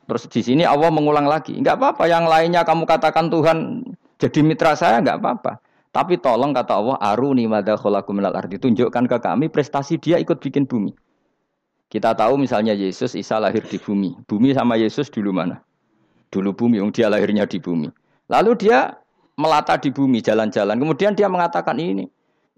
[0.05, 3.81] Terus di sini Allah mengulang lagi, enggak apa-apa yang lainnya kamu katakan Tuhan
[4.17, 5.53] jadi mitra saya nggak apa-apa.
[5.93, 8.61] Tapi tolong kata Allah, aruni madza khalaqu minal ardi.
[8.61, 10.93] Tunjukkan ke kami prestasi dia ikut bikin bumi.
[11.87, 14.13] Kita tahu misalnya Yesus Isa lahir di bumi.
[14.27, 15.63] Bumi sama Yesus dulu mana?
[16.27, 17.87] Dulu bumi, dia lahirnya di bumi.
[18.27, 18.91] Lalu dia
[19.39, 20.75] melata di bumi, jalan-jalan.
[20.75, 22.03] Kemudian dia mengatakan ini,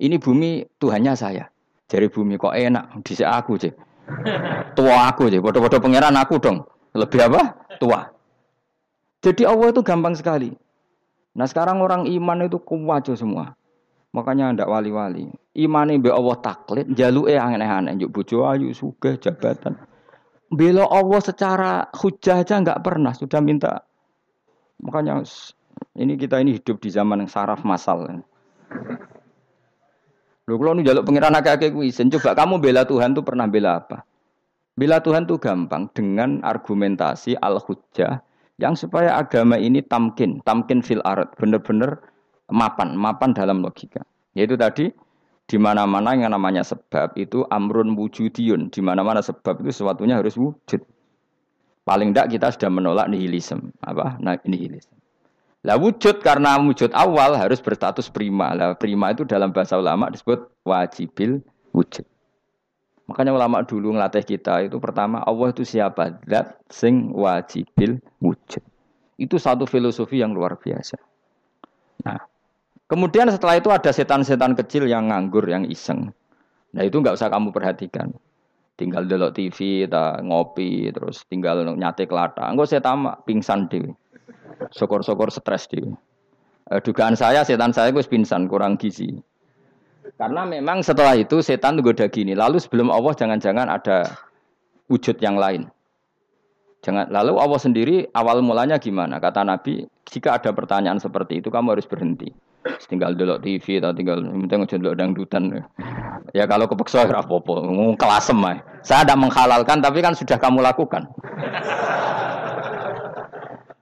[0.01, 1.45] ini bumi Tuhannya saya.
[1.85, 3.73] Jadi bumi kok enak, di aku sih.
[4.77, 6.65] Tua aku sih, bodoh-bodoh pangeran aku dong.
[6.97, 7.53] Lebih apa?
[7.77, 8.01] Tua.
[9.21, 10.49] Jadi Allah itu gampang sekali.
[11.39, 13.55] Nah sekarang orang iman itu kuwajo semua.
[14.11, 15.31] Makanya ndak wali-wali.
[15.55, 19.79] Imane mbek Allah taklid, jaluke aneh-aneh, njuk bojo ayu, sugih, jabatan.
[20.51, 23.87] Bela Allah secara hujah aja nggak pernah, sudah minta.
[24.83, 25.23] Makanya
[25.95, 28.03] ini kita ini hidup di zaman yang saraf masal.
[30.49, 34.03] Lho kalau nu jaluk pengiran akeh-akeh kuwi, coba kamu bela Tuhan tuh pernah bela apa?
[34.73, 38.25] Bela Tuhan tuh gampang dengan argumentasi al-hujjah
[38.59, 41.95] yang supaya agama ini tamkin, tamkin fil art, bener-bener
[42.51, 44.03] mapan, mapan dalam logika.
[44.35, 44.91] Yaitu tadi
[45.49, 50.83] di mana-mana yang namanya sebab itu amrun wujudiyun, di mana-mana sebab itu sesuatunya harus wujud.
[51.87, 54.19] Paling tidak kita sudah menolak nihilisme, apa?
[54.21, 54.99] Nah, nihilisme.
[55.65, 58.55] Lah wujud karena wujud awal harus berstatus prima.
[58.55, 61.43] Lah prima itu dalam bahasa ulama disebut wajibil
[61.75, 62.07] wujud.
[63.09, 66.21] Makanya ulama dulu ngelatih kita itu pertama Allah itu siapa?
[66.29, 68.61] Zat sing wajibil wujud.
[69.17, 71.01] Itu satu filosofi yang luar biasa.
[72.05, 72.21] Nah,
[72.85, 76.13] kemudian setelah itu ada setan-setan kecil yang nganggur, yang iseng.
[76.77, 78.13] Nah itu nggak usah kamu perhatikan.
[78.77, 82.47] Tinggal delok TV, ta, ngopi, terus tinggal nyate kelata.
[82.47, 83.91] Enggak saya tamak, pingsan dewi.
[84.71, 85.83] Sokor-sokor stres di.
[86.69, 89.19] E, dugaan saya setan saya gue pingsan kurang gizi.
[90.19, 92.35] Karena memang setelah itu setan goda gini.
[92.35, 94.03] Lalu sebelum Allah jangan-jangan ada
[94.91, 95.71] wujud yang lain.
[96.83, 99.23] Jangan lalu Allah sendiri awal mulanya gimana?
[99.23, 102.35] Kata Nabi, jika ada pertanyaan seperti itu kamu harus berhenti.
[102.91, 105.43] Tinggal dulu TV atau tinggal penting aja dulu dangdutan.
[106.35, 107.63] Ya kalau kepeksa ya apa-apa,
[107.95, 108.37] kelasem
[108.83, 111.07] Saya tidak menghalalkan tapi kan sudah kamu lakukan.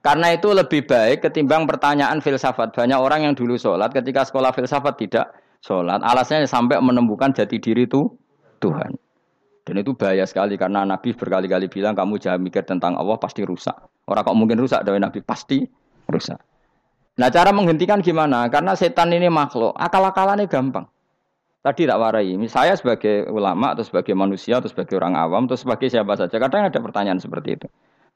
[0.06, 2.70] Karena itu lebih baik ketimbang pertanyaan filsafat.
[2.78, 6.00] Banyak orang yang dulu sholat ketika sekolah filsafat tidak sholat.
[6.02, 8.08] Alasannya sampai menemukan jati diri itu
[8.58, 8.94] Tuhan.
[9.68, 13.76] Dan itu bahaya sekali karena Nabi berkali-kali bilang kamu jangan mikir tentang Allah pasti rusak.
[14.08, 15.60] Orang kok mungkin rusak dari Nabi pasti
[16.08, 16.40] rusak.
[17.20, 18.48] Nah cara menghentikan gimana?
[18.48, 20.88] Karena setan ini makhluk, akal-akalannya gampang.
[21.60, 25.90] Tadi tak warai, saya sebagai ulama atau sebagai manusia atau sebagai orang awam atau sebagai
[25.90, 27.68] siapa saja, kadang ada pertanyaan seperti itu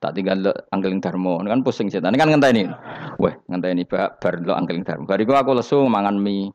[0.03, 2.67] tak tinggal lo anggeling darmo kan pusing setan kan ngenteni
[3.23, 6.51] weh ngenteni bar bar lo anggeling darmo bariku aku lesu mangan mie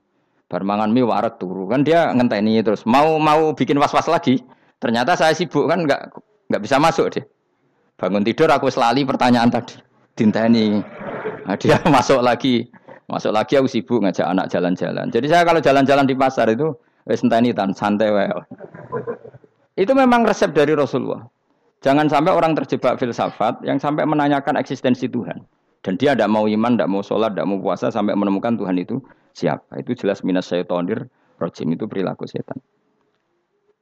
[0.48, 1.68] bar mangan mie waret turu.
[1.68, 2.84] Kan dia ngenteni terus.
[2.88, 4.42] Mau mau bikin was was lagi.
[4.82, 6.02] Ternyata saya sibuk kan nggak
[6.48, 7.26] nggak bisa masuk deh
[7.98, 9.76] bangun tidur aku selali pertanyaan tadi.
[10.14, 10.82] Dinteni.
[11.46, 12.70] Nah, dia masuk lagi.
[13.10, 15.10] Masuk lagi aku sibuk ngajak anak jalan-jalan.
[15.10, 16.76] Jadi saya kalau jalan-jalan di pasar itu
[17.10, 18.30] wes enteni tan santai wae.
[19.78, 21.26] Itu memang resep dari Rasulullah.
[21.86, 25.38] Jangan sampai orang terjebak filsafat yang sampai menanyakan eksistensi Tuhan.
[25.86, 29.00] Dan dia tidak mau iman, tidak mau sholat, tidak mau puasa sampai menemukan Tuhan itu
[29.32, 29.78] siapa.
[29.80, 32.58] Itu jelas minas syaitonir rojim itu perilaku setan.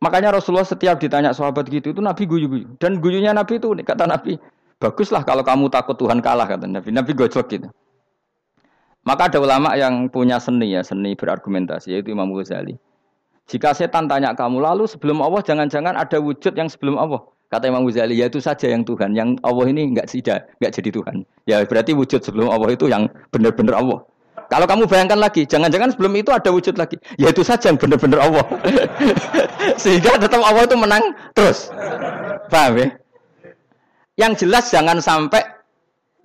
[0.03, 2.77] Makanya Rasulullah setiap ditanya sahabat gitu itu Nabi guyu-guyu.
[2.77, 4.37] Dan guyunya Nabi itu kata Nabi,
[4.77, 6.91] baguslah kalau kamu takut Tuhan kalah kata Nabi.
[6.91, 7.67] Nabi gojok gitu.
[9.05, 12.75] Maka ada ulama yang punya seni ya, seni berargumentasi yaitu Imam Ghazali.
[13.45, 17.21] Jika setan tanya kamu lalu sebelum Allah jangan-jangan ada wujud yang sebelum Allah.
[17.45, 19.13] Kata Imam Ghazali, ya itu saja yang Tuhan.
[19.13, 21.15] Yang Allah ini enggak tidak, enggak jadi Tuhan.
[21.45, 24.01] Ya berarti wujud sebelum Allah itu yang benar-benar Allah.
[24.45, 27.01] Kalau kamu bayangkan lagi, jangan-jangan sebelum itu ada wujud lagi.
[27.17, 28.45] Ya itu saja yang benar-benar Allah.
[29.81, 31.01] Sehingga tetap Allah itu menang
[31.33, 31.73] terus.
[32.49, 32.87] Paham ya?
[34.15, 35.41] Yang jelas jangan sampai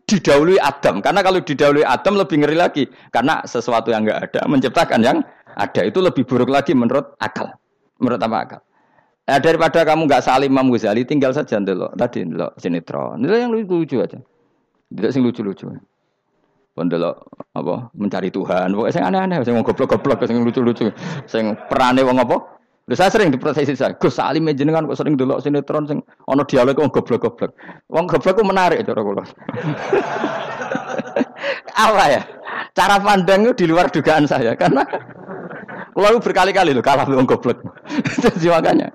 [0.04, 1.00] didahului Adam.
[1.00, 2.85] Karena kalau didahului Adam lebih ngeri lagi.
[3.09, 5.18] Karena sesuatu yang enggak ada menciptakan yang
[5.56, 5.80] ada.
[5.80, 7.56] Itu lebih buruk lagi menurut akal.
[8.00, 8.61] Menurut apa akal?
[9.31, 11.87] Nah, daripada kamu nggak salim Imam Ghazali, tinggal saja dulu.
[11.95, 13.23] Tadi dulu sinetron.
[13.23, 14.19] Itu yang lucu-lucu aja.
[14.90, 15.71] Tidak sing lucu-lucu.
[16.75, 18.75] Pondok apa mencari Tuhan.
[18.75, 20.90] Pokoknya saya aneh-aneh, mau goblok-goblok, saya lucu-lucu,
[21.31, 22.43] saya perane wong apa?
[22.90, 23.95] Lho saya sering diproses saya.
[23.95, 27.55] Gus Salim jenengan kok sering dulu sinetron sing ana dialog wong goblok-goblok.
[27.87, 29.23] Wong goblok ku menarik cara kula.
[31.87, 32.23] apa ya?
[32.75, 34.83] Cara pandang itu di luar dugaan saya karena
[35.95, 37.62] kalau berkali-kali loh kalah wong goblok.
[38.27, 38.90] Jadi makanya.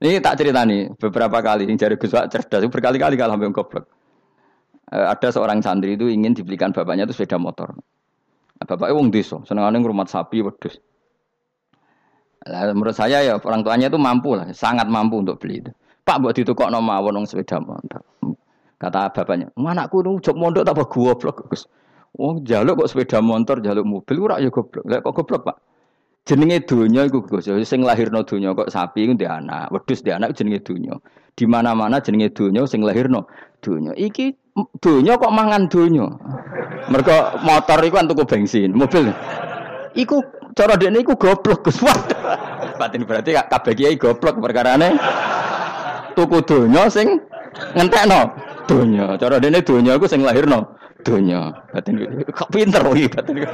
[0.00, 3.84] Ini tak cerita nih beberapa kali yang jari Gus cerdas berkali-kali kalau sampai goblok.
[4.88, 7.76] E, ada seorang santri itu ingin dibelikan bapaknya itu sepeda motor.
[8.56, 10.80] Nah, bapaknya wong desa, senengannya ngurmat sapi wedus.
[12.48, 15.70] Nah, menurut saya ya orang tuanya itu mampu lah, sangat mampu untuk beli itu.
[16.00, 18.00] Pak buat itu kok nama wong sepeda motor.
[18.80, 21.68] Kata bapaknya, anakku nu jok mondok tak goblok Gus.
[22.16, 24.80] Wong jaluk kok sepeda motor, jaluk mobil ora ya goblok.
[24.88, 25.56] Lah kok goblok, Pak?
[26.24, 27.48] Jenenge donya iku Gus.
[27.66, 29.72] Sing lahirno donya kok sapi iku ndek anak.
[29.72, 30.94] Wedhus ndek anak jenenge donya.
[31.36, 33.26] Di mana-mana jenenge donya sing lahirno
[33.64, 33.92] donya.
[33.96, 36.06] Iki donya kok mangan donya?
[36.90, 39.12] Mergo motor iku kan tuku bensin mobil.
[39.96, 40.22] Iku
[40.54, 41.80] cara dekne iku goblok Gus.
[42.80, 44.96] Batin berarti kabeh kiai goblok perkarane.
[46.16, 47.20] Tuku donya sing
[47.74, 48.30] ngentekno.
[48.68, 49.18] Donya.
[49.18, 51.48] Cara dekne donya iku sing lahirno dunia.
[51.72, 51.96] Batin
[52.30, 53.44] kok pinter iki batin.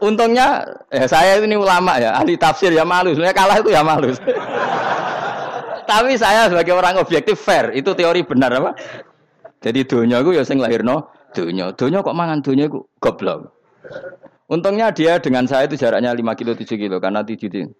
[0.00, 3.12] Untungnya ya saya ini ulama ya, ahli tafsir ya malu.
[3.12, 4.10] Sebenarnya kalah itu ya malu.
[5.86, 8.70] Tapi saya sebagai orang objektif fair, itu teori benar apa?
[9.62, 11.70] Jadi dunia itu ya sing lahirno dunia.
[11.76, 13.52] Dunia kok mangan dunia itu goblok.
[14.50, 17.72] Untungnya dia dengan saya itu jaraknya 5 kilo 7 kilo karena 7 kilo.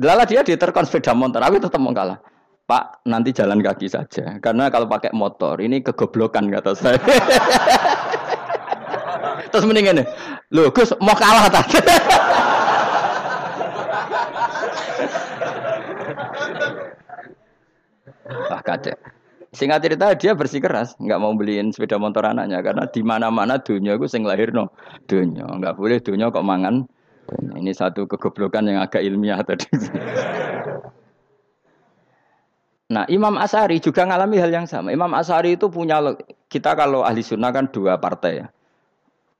[0.00, 2.16] Lala dia diterkon sepeda motor, aku tetap mau kalah.
[2.64, 4.38] Pak, nanti jalan kaki saja.
[4.40, 6.96] Karena kalau pakai motor, ini kegoblokan kata saya.
[9.52, 10.06] Terus mendingan nih,
[10.56, 11.76] lo Gus mau kalah tadi.
[18.48, 18.96] Wah kacau.
[19.52, 24.08] Singkat cerita dia bersikeras, nggak mau beliin sepeda motor anaknya karena di mana-mana dunia gue
[24.08, 24.72] sing lahir no
[25.04, 26.88] dunia, nggak boleh dunia kok mangan.
[27.32, 29.68] Ini satu kegoblokan yang agak ilmiah tadi.
[32.92, 34.92] Nah, Imam Asari juga mengalami hal yang sama.
[34.92, 35.96] Imam Asari itu punya
[36.52, 38.52] kita kalau ahli sunnah kan dua partai ya.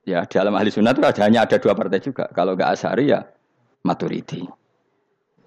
[0.03, 2.27] Ya, dalam ahli sunnah itu hanya ada dua partai juga.
[2.35, 3.23] Kalau nggak Asari ya
[3.87, 4.43] Maturidi.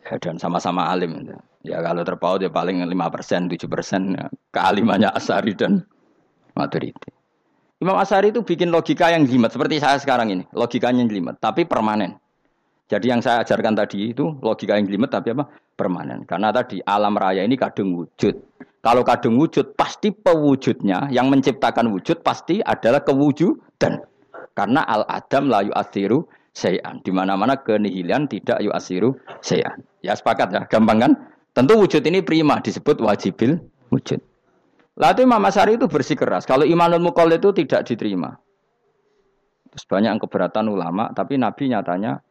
[0.08, 1.28] Ya, dan sama-sama alim.
[1.66, 5.82] Ya kalau terpaut ya paling 5 persen, 7 persen ya, kealimannya Asari dan
[6.54, 7.10] Maturidi.
[7.82, 12.16] Imam Asari itu bikin logika yang jelimet seperti saya sekarang ini, logikanya jelimet tapi permanen.
[12.86, 15.50] Jadi yang saya ajarkan tadi itu logika yang jelimet tapi apa?
[15.74, 16.22] Permanen.
[16.24, 18.32] Karena tadi alam raya ini kadung wujud.
[18.80, 24.06] Kalau kadung wujud pasti pewujudnya yang menciptakan wujud pasti adalah kewujudan.
[24.56, 26.24] Karena al adam la yu'athiru
[26.56, 27.04] sayan.
[27.04, 29.12] Di mana-mana kenihilan tidak yu'athiru
[29.44, 29.84] sayan.
[30.00, 31.12] Ya sepakat ya, gampang kan?
[31.52, 33.60] Tentu wujud ini prima disebut wajibil
[33.92, 34.20] wujud.
[34.96, 36.48] Lalu Imam Asyari itu bersikeras.
[36.48, 38.40] Kalau imanul mukol itu tidak diterima.
[39.76, 42.24] Terus banyak keberatan ulama, tapi Nabi nyatanya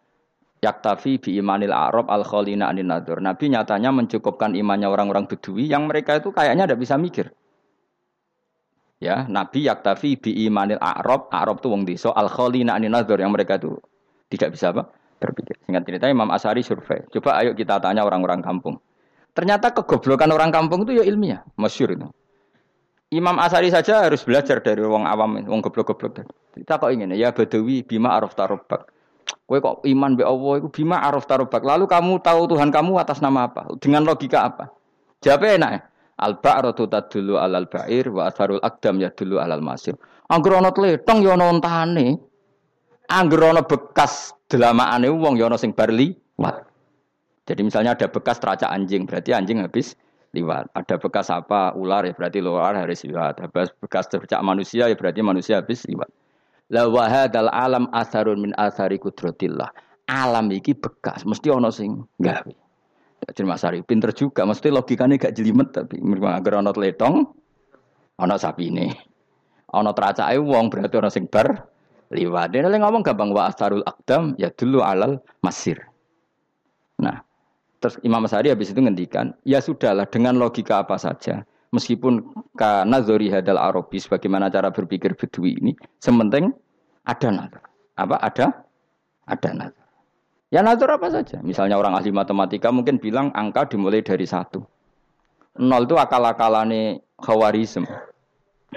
[0.66, 3.22] yaktafi bi imanil arab al kholina anin nadur.
[3.22, 7.30] Nabi nyatanya mencukupkan imannya orang-orang bedui yang mereka itu kayaknya tidak bisa mikir.
[9.06, 13.30] Ya, Nabi yaktafi bi imanil arab, arab itu wong desa al kholina anin nadur yang
[13.30, 13.78] mereka itu
[14.34, 14.90] tidak bisa apa?
[15.22, 15.56] berpikir.
[15.64, 17.06] Singkat cerita Imam Asari survei.
[17.14, 18.82] Coba ayo kita tanya orang-orang kampung.
[19.32, 22.08] Ternyata kegoblokan orang kampung itu ya ilmiah, masyur itu.
[23.14, 26.26] Imam Asari saja harus belajar dari wong awam, wong goblok-goblok.
[26.56, 28.90] Kita kok ingin ya Badawi bima araf tarobak.
[29.46, 31.62] Kowe kok iman be Allah itu bima araf tarobak.
[31.62, 33.70] Lalu kamu tahu Tuhan kamu atas nama apa?
[33.78, 34.74] Dengan logika apa?
[35.22, 35.82] Jawabnya enak ya.
[36.16, 40.00] Al ba'ratu tadullu alal ba'ir wa asharul akdam ya dulu alal masir.
[40.32, 42.16] Angger ana tletong ya ana ontane.
[43.12, 46.66] Angger ana bekas delamaane wong ya ana sing bar liwat.
[47.46, 49.94] Jadi misalnya ada bekas teracak anjing, berarti anjing habis
[50.34, 50.72] liwat.
[50.74, 53.44] Ada bekas apa ular ya berarti ular harus liwat.
[53.44, 56.10] Ada bekas tercak manusia ya berarti manusia habis liwat.
[56.74, 59.70] La wahadal alam asarun min asari kudratillah.
[60.10, 62.65] Alam iki bekas, mesti ono sing gawe.
[63.26, 65.98] Jadi Mas Ari pinter juga, mesti logikanya gak jelimet tapi
[66.30, 67.26] agar ono letong,
[68.22, 68.94] ono ini,
[69.74, 71.50] ono teracake wong berarti ono sing bar
[72.14, 72.54] liwat.
[72.54, 75.82] Dia ngomong gampang wa asarul akdam ya dulu alal masir.
[77.02, 77.18] Nah,
[77.82, 81.42] terus Imam Sari habis itu ngendikan, ya sudahlah dengan logika apa saja
[81.74, 82.24] meskipun
[82.56, 86.54] karena zori hadal arabis bagaimana cara berpikir bedui ini sementing
[87.10, 87.64] ada nazar.
[88.00, 88.16] Apa?
[88.22, 88.46] Ada?
[89.28, 89.85] Ada nazar
[90.56, 94.64] ya nazar apa saja misalnya orang ahli matematika mungkin bilang angka dimulai dari satu
[95.60, 97.84] nol itu akal-akalane khawarizm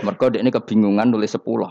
[0.03, 1.71] mereka ini kebingungan nulis sepuluh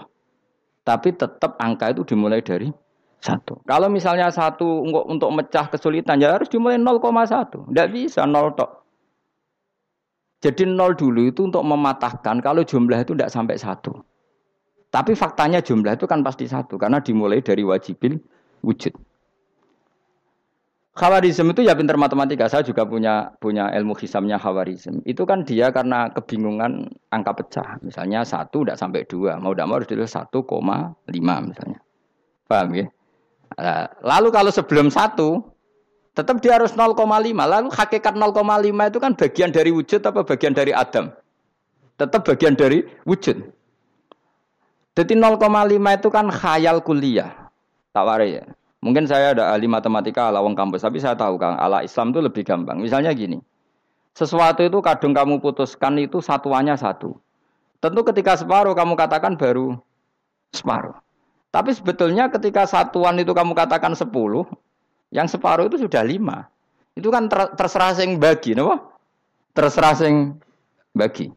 [0.88, 2.72] tapi tetap angka itu dimulai dari
[3.18, 3.60] satu.
[3.66, 7.68] Kalau misalnya satu untuk, untuk mecah kesulitan ya harus dimulai 0,1.
[7.74, 8.88] Tidak bisa nol tok.
[10.38, 14.00] Jadi nol dulu itu untuk mematahkan kalau jumlah itu tidak sampai satu.
[14.88, 18.22] Tapi faktanya jumlah itu kan pasti satu karena dimulai dari wajibil
[18.64, 18.94] wujud.
[20.98, 22.50] Khawarizm itu ya pinter matematika.
[22.50, 25.06] Saya juga punya punya ilmu hisamnya khawarizm.
[25.06, 27.78] Itu kan dia karena kebingungan angka pecah.
[27.86, 31.78] Misalnya satu tidak sampai dua, mau tidak mau harus ditulis satu koma lima misalnya.
[32.50, 32.90] Paham ya?
[34.02, 35.46] Lalu kalau sebelum satu,
[36.18, 36.98] Tetap dia harus 0,5.
[37.46, 41.14] Lalu hakikat 0,5 itu kan bagian dari wujud apa bagian dari Adam?
[41.94, 43.38] Tetap bagian dari wujud.
[44.98, 45.38] Jadi 0,5
[45.78, 47.54] itu kan khayal kuliah.
[47.94, 48.50] Tawari ya.
[48.78, 52.22] Mungkin saya ada ahli matematika ala wong kampus, tapi saya tahu kan ala Islam itu
[52.22, 52.78] lebih gampang.
[52.78, 53.42] Misalnya gini,
[54.14, 57.18] sesuatu itu kadung kamu putuskan itu satuannya satu.
[57.82, 59.78] Tentu ketika separuh kamu katakan baru
[60.54, 60.98] separuh.
[61.50, 64.46] Tapi sebetulnya ketika satuan itu kamu katakan sepuluh,
[65.10, 66.46] yang separuh itu sudah lima.
[66.94, 68.94] Itu kan ter terserah sing bagi, no?
[69.54, 70.38] Terserah sing
[70.94, 71.30] bagi.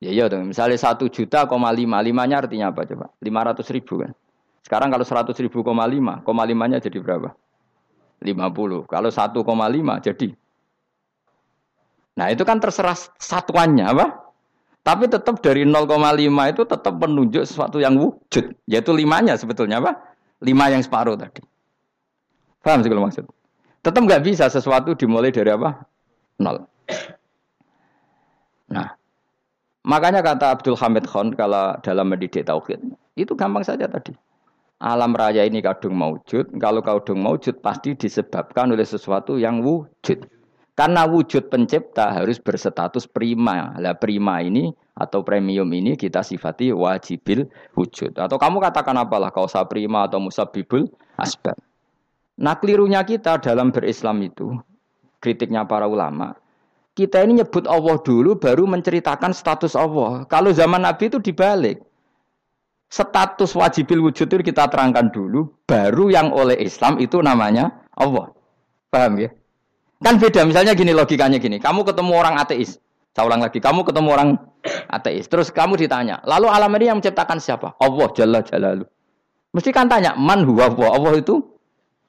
[0.00, 0.24] Ya iya.
[0.40, 3.12] Misalnya satu juta koma lima, limanya artinya apa coba?
[3.20, 4.12] Lima ratus ribu kan.
[4.60, 7.32] Sekarang kalau seratus ribu koma lima, koma limanya jadi berapa?
[8.20, 8.84] Lima puluh.
[8.84, 10.32] Kalau satu koma lima jadi.
[12.20, 14.06] Nah itu kan terserah satuannya apa?
[14.80, 15.92] Tapi tetap dari 0,5
[16.56, 18.56] itu tetap menunjuk sesuatu yang wujud.
[18.64, 20.16] Yaitu limanya sebetulnya apa?
[20.40, 21.44] Lima yang separuh tadi.
[22.64, 23.24] Paham sih kalau maksud?
[23.84, 25.84] Tetap nggak bisa sesuatu dimulai dari apa?
[26.40, 26.64] Nol.
[28.72, 28.88] Nah,
[29.84, 32.80] makanya kata Abdul Hamid Khan kalau dalam mendidik tauhid,
[33.20, 34.16] itu gampang saja tadi.
[34.80, 40.24] Alam raya ini kadung maujud, kalau kadung maujud pasti disebabkan oleh sesuatu yang wujud.
[40.72, 43.76] Karena wujud pencipta harus berstatus prima.
[43.76, 47.44] Lah prima ini atau premium ini kita sifati wajibil
[47.76, 48.16] wujud.
[48.16, 50.88] Atau kamu katakan apalah kausa prima atau musabibul
[51.20, 51.60] asbab.
[52.40, 54.56] Nah kelirunya kita dalam berislam itu,
[55.20, 56.32] kritiknya para ulama,
[56.96, 60.24] kita ini nyebut Allah dulu baru menceritakan status Allah.
[60.24, 61.84] Kalau zaman Nabi itu dibalik.
[62.90, 68.34] Status wajibil wujud itu kita terangkan dulu, baru yang oleh Islam itu namanya Allah.
[68.90, 69.30] Paham ya?
[70.02, 72.82] Kan beda, misalnya gini logikanya gini, kamu ketemu orang ateis,
[73.14, 74.28] saya ulang lagi, kamu ketemu orang
[74.90, 77.78] ateis, terus kamu ditanya, lalu alam ini yang menciptakan siapa?
[77.78, 78.84] Allah Jalla Jalalu.
[79.54, 81.46] Mesti kan tanya, man huwa Allah, Allah itu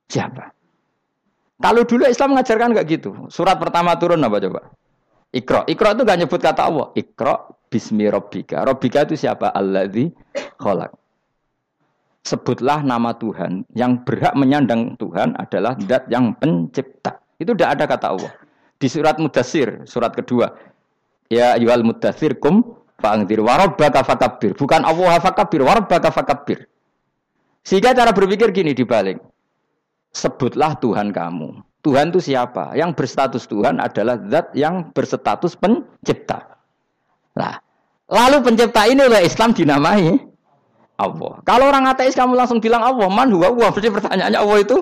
[0.09, 0.49] siapa?
[1.61, 3.29] Kalau dulu Islam mengajarkan enggak gitu.
[3.29, 4.73] Surat pertama turun apa coba?
[5.31, 5.63] Ikro.
[5.63, 6.87] Ikro itu gak nyebut kata Allah.
[6.91, 8.67] Ikro bismi robbika.
[8.67, 9.55] Robbika itu siapa?
[9.55, 10.11] Alladzi
[10.59, 10.91] kholak.
[12.21, 13.63] Sebutlah nama Tuhan.
[13.71, 17.17] Yang berhak menyandang Tuhan adalah dat yang pencipta.
[17.39, 18.31] Itu tidak ada kata Allah.
[18.77, 20.51] Di surat Mudassir, surat kedua.
[21.31, 24.53] Ya yual Mudassir kum fa'angdir warabbaka fakabir.
[24.53, 26.69] Bukan Allah fakabir, warabbaka fakabir.
[27.65, 29.17] Sehingga cara berpikir gini dibalik.
[30.11, 31.70] Sebutlah Tuhan kamu.
[31.81, 32.77] Tuhan itu siapa?
[32.77, 36.61] Yang berstatus Tuhan adalah zat yang berstatus pencipta.
[37.33, 37.57] Nah,
[38.05, 40.13] lalu pencipta ini oleh Islam dinamai
[41.01, 41.33] Allah.
[41.41, 43.69] Kalau orang ateis kamu langsung bilang Allah, man huwa Allah.
[43.73, 44.77] Berarti pertanyaannya Allah itu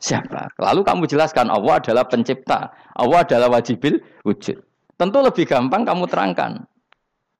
[0.00, 0.48] siapa?
[0.56, 2.72] Lalu kamu jelaskan Allah adalah pencipta.
[2.96, 4.56] Allah adalah wajibil wujud.
[4.96, 6.64] Tentu lebih gampang kamu terangkan.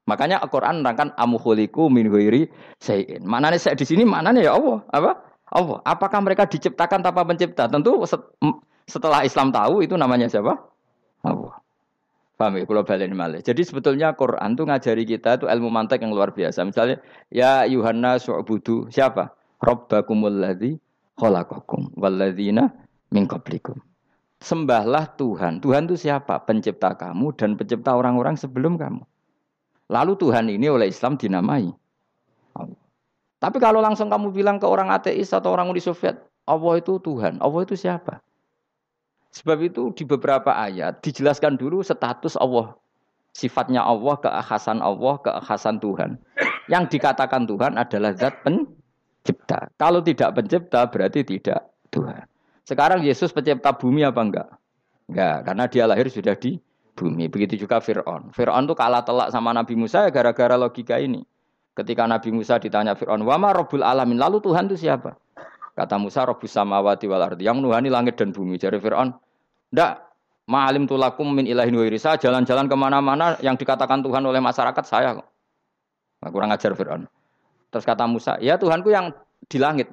[0.04, 3.24] Makanya Al-Quran menerangkan amuhuliku min huiri sayin.
[3.24, 4.84] Mana saya di sini mana ya Allah?
[4.92, 5.10] Apa?
[5.48, 5.78] Allah.
[5.88, 7.70] Apakah mereka diciptakan tanpa pencipta?
[7.70, 7.96] Tentu
[8.88, 10.56] setelah Islam tahu itu namanya siapa?
[11.24, 11.60] Allah.
[12.40, 12.64] Paham ya?
[12.64, 13.40] Kalau balik malih.
[13.44, 16.64] Jadi sebetulnya Quran itu ngajari kita itu ilmu mantek yang luar biasa.
[16.64, 16.96] Misalnya,
[17.28, 19.36] ya Yuhanna su'budu siapa?
[19.60, 20.80] Rabbakumul ladzi
[21.20, 22.72] khalaqakum walladzina
[23.12, 23.76] min qablikum.
[24.40, 25.60] Sembahlah Tuhan.
[25.60, 26.40] Tuhan itu siapa?
[26.48, 29.04] Pencipta kamu dan pencipta orang-orang sebelum kamu.
[29.92, 31.68] Lalu Tuhan ini oleh Islam dinamai.
[33.40, 37.36] Tapi kalau langsung kamu bilang ke orang ateis atau orang Uni Soviet, Allah itu Tuhan.
[37.44, 38.24] Allah itu siapa?
[39.30, 42.74] Sebab itu di beberapa ayat dijelaskan dulu status Allah.
[43.30, 46.18] Sifatnya Allah, keakhasan Allah, keakhasan Tuhan.
[46.66, 49.70] Yang dikatakan Tuhan adalah zat pencipta.
[49.78, 51.62] Kalau tidak pencipta berarti tidak
[51.94, 52.26] Tuhan.
[52.66, 54.48] Sekarang Yesus pencipta bumi apa enggak?
[55.06, 56.58] Enggak, karena dia lahir sudah di
[56.98, 57.30] bumi.
[57.30, 58.34] Begitu juga Fir'aun.
[58.34, 61.22] Fir'aun itu kalah telak sama Nabi Musa ya gara-gara logika ini.
[61.70, 65.14] Ketika Nabi Musa ditanya Fir'aun, wama robul alamin, lalu Tuhan itu siapa?
[65.74, 68.60] Kata Musa, robus samawati wal ardi, yang nuhani langit dan bumi.
[68.60, 69.14] Jadi Fir'aun,
[69.72, 70.02] ndak,
[70.50, 75.16] ma'alim tulakum min ilahin wa saya jalan-jalan ke mana-mana yang dikatakan Tuhan oleh masyarakat saya.
[76.20, 77.06] Nah, kurang ajar Fir'aun.
[77.70, 79.14] Terus kata Musa, ya Tuhanku yang
[79.46, 79.88] di langit.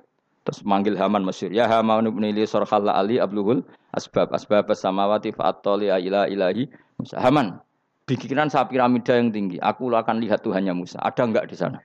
[0.48, 1.52] Terus manggil Haman Mesir.
[1.52, 7.20] Ya Haman ibn Ili sorkhalla ali abluhul asbab asbab samawati fa'attoli ila ilahi Musa.
[7.20, 7.60] Haman,
[8.08, 9.60] bikinan saya piramida yang tinggi.
[9.60, 11.04] Aku akan lihat Tuhannya Musa.
[11.04, 11.84] Ada enggak di sana?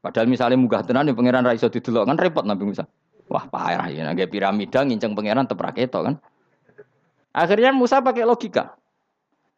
[0.00, 2.84] Padahal misalnya munggah tenan yang pangeran raiso didelok kan repot Nabi Musa.
[3.28, 6.20] Wah parah ya, nggak piramida nginceng pangeran teprak itu kan.
[7.34, 8.76] Akhirnya Musa pakai logika.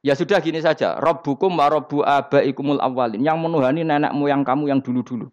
[0.07, 3.21] Ya sudah gini saja, Robbukum wa robbu abaikumul awalin.
[3.21, 5.29] Yang menuhani nenek moyang kamu yang dulu-dulu.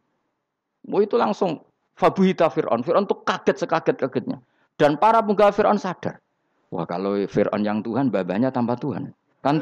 [0.89, 1.61] Oh itu langsung
[1.93, 2.81] Fabuhita Fir'aun.
[2.81, 4.41] Fir'aun tuh kaget sekaget-kagetnya.
[4.75, 6.17] Dan para penggawa Fir'aun sadar.
[6.73, 9.13] Wah kalau Fir'aun yang Tuhan, babanya tanpa Tuhan.
[9.45, 9.61] Kan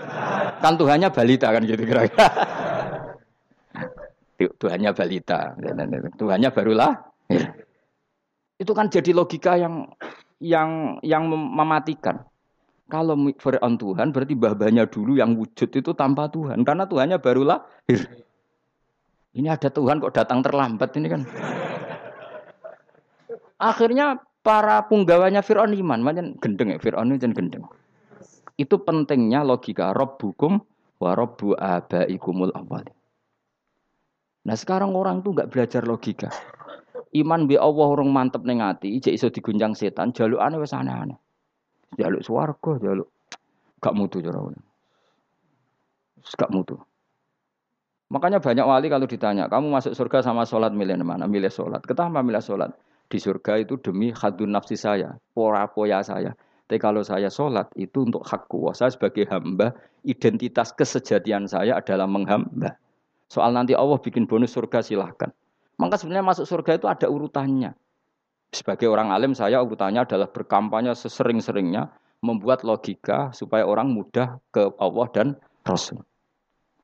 [0.64, 2.28] kan Tuhannya balita kan gitu kira-kira.
[4.64, 5.54] Tuhannya balita.
[6.16, 6.92] Tuhannya barulah.
[8.62, 9.90] Itu kan jadi logika yang
[10.38, 12.22] yang yang mematikan.
[12.86, 16.62] Kalau Fir'aun Tuhan berarti babanya dulu yang wujud itu tanpa Tuhan.
[16.62, 17.66] Karena Tuhannya barulah.
[19.32, 21.24] Ini ada Tuhan kok datang terlambat ini kan.
[23.58, 27.66] Akhirnya para punggawanya Fir'aun iman, macam gendeng ya Fir'aun itu gendeng.
[28.60, 30.60] Itu pentingnya logika Rabbukum
[31.02, 32.86] wa Rabbu abaikumul awal.
[34.46, 36.30] Nah sekarang orang tuh nggak belajar logika.
[37.12, 41.20] Iman bi Allah orang mantep ning ati, jek iso digunjang setan, jalukane wis aneh-aneh.
[42.00, 43.12] Jaluk swarga, jaluk
[43.82, 44.40] gak mutu cara
[46.22, 46.78] Gak mutu.
[48.14, 51.26] Makanya banyak wali kalau ditanya, kamu masuk surga sama sholat milih mana?
[51.26, 51.82] Milih sholat.
[51.82, 52.76] Kenapa milih sholat?
[53.08, 56.36] Di surga itu demi hadun nafsi saya, pora poya saya.
[56.68, 59.76] Tapi kalau saya sholat itu untuk hak kuasa sebagai hamba,
[60.08, 62.80] identitas kesejatian saya adalah menghamba.
[63.28, 65.32] Soal nanti Allah bikin bonus surga silahkan.
[65.82, 67.74] Maka sebenarnya masuk surga itu ada urutannya.
[68.54, 71.90] Sebagai orang alim saya urutannya adalah berkampanye sesering-seringnya
[72.22, 75.28] membuat logika supaya orang mudah ke Allah dan
[75.66, 76.06] Rasul.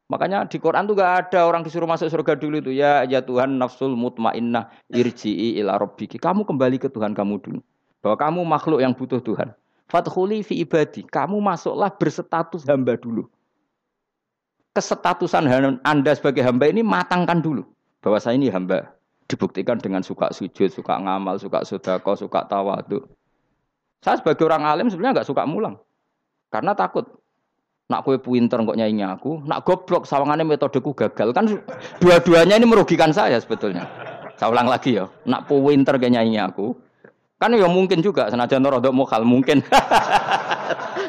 [0.08, 3.60] Makanya di Quran tuh gak ada orang disuruh masuk surga dulu itu ya ya Tuhan
[3.60, 6.18] nafsul mutmainnah irji'i ila rabbiki.
[6.18, 7.60] Kamu kembali ke Tuhan kamu dulu.
[8.02, 9.52] Bahwa kamu makhluk yang butuh Tuhan.
[9.92, 11.04] Fathuli fi ibadi.
[11.04, 13.28] Kamu masuklah berstatus hamba dulu.
[14.72, 15.44] Kesetatusan
[15.84, 17.68] Anda sebagai hamba ini matangkan dulu.
[18.08, 18.96] Bahwa saya ini hamba.
[19.28, 23.04] Dibuktikan dengan suka sujud, suka ngamal, suka sodako, suka tawadu.
[24.00, 25.76] Saya sebagai orang alim sebenarnya nggak suka mulang.
[26.48, 27.04] Karena takut.
[27.92, 31.36] Nak kue pinter kok nyanyi aku, nak goblok sawangannya metodeku gagal.
[31.36, 31.60] Kan
[32.00, 33.84] dua-duanya ini merugikan saya sebetulnya.
[34.40, 36.76] Saya ulang lagi ya, nak pinter kayak nyanyi aku,
[37.38, 39.62] Kan ya mungkin juga senajan rodok mokal mungkin.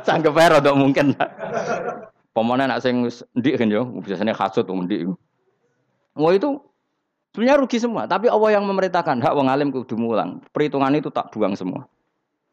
[0.06, 1.16] Sanggup ae rodok mungkin.
[2.36, 5.08] Pemana nak sing ndik kan yo, biasanya hasud wong ndik.
[6.20, 6.60] Wah itu
[7.38, 10.42] sebenarnya rugi semua, tapi Allah yang memerintahkan hak wong alim kudu mulang.
[10.50, 11.86] Perhitungan itu tak buang semua.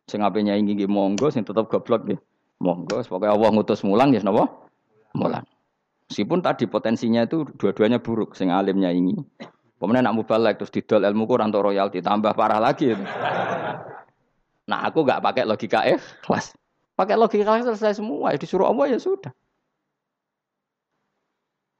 [0.05, 2.21] Sing ape nyanyi nggih monggo, sing tetap goblok nggih.
[2.61, 4.45] Monggo, pokoknya Allah ngutus mulang ya napa?
[5.17, 5.41] Mulang.
[6.05, 9.17] Meskipun tadi potensinya itu dua-duanya buruk, sing alimnya ini
[9.81, 12.93] Kemudian nak mubalek terus didol ilmu Quran untuk royalti tambah parah lagi.
[14.69, 15.81] Nah aku nggak pakai logika
[16.21, 16.53] kelas,
[16.93, 18.31] Pakai logika ikhlas selesai semua.
[18.31, 19.33] Ya disuruh Allah ya sudah.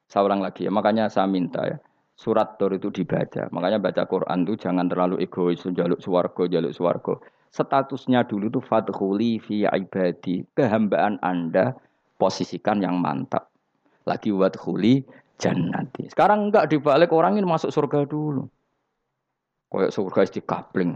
[0.10, 0.72] Saya lagi ya.
[0.74, 1.78] Makanya saya minta ya.
[2.16, 3.52] Surat Tur itu dibaca.
[3.52, 5.60] Makanya baca Quran itu jangan terlalu egois.
[5.60, 7.20] Jaluk suwargo, jaluk suwargo.
[7.52, 10.48] Statusnya dulu itu fadkhuli fi ibadi.
[10.56, 11.76] Kehambaan Anda
[12.16, 13.52] posisikan yang mantap.
[14.08, 15.04] Lagi wadkhuli
[15.36, 16.08] jannati.
[16.08, 18.48] Sekarang enggak dibalik orang ini masuk surga dulu.
[19.68, 20.92] Kayak surga di kapling.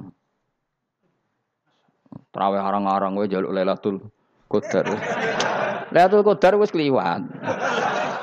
[2.32, 3.99] Terawih arang-arang gue jaluk Lailatul
[4.47, 4.88] Qadar.
[5.91, 7.28] Lailatul Qadar wis kliwat.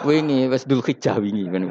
[0.08, 1.68] Wingi wis hijjah wingi ben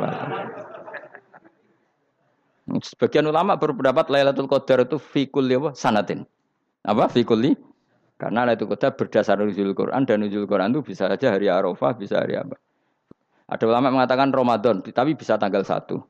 [2.65, 5.77] Sebagian ulama berpendapat Lailatul Qadar itu fikul apa?
[5.77, 6.25] Sanatin.
[6.81, 7.05] Apa?
[7.05, 7.53] Fikuli?
[8.17, 12.25] Karena Lailatul Qadar berdasar nuzul Quran dan nuzul Quran itu bisa saja hari Arafah, bisa
[12.25, 12.57] hari apa?
[13.45, 16.01] Ada ulama mengatakan Ramadan, tapi bisa tanggal satu.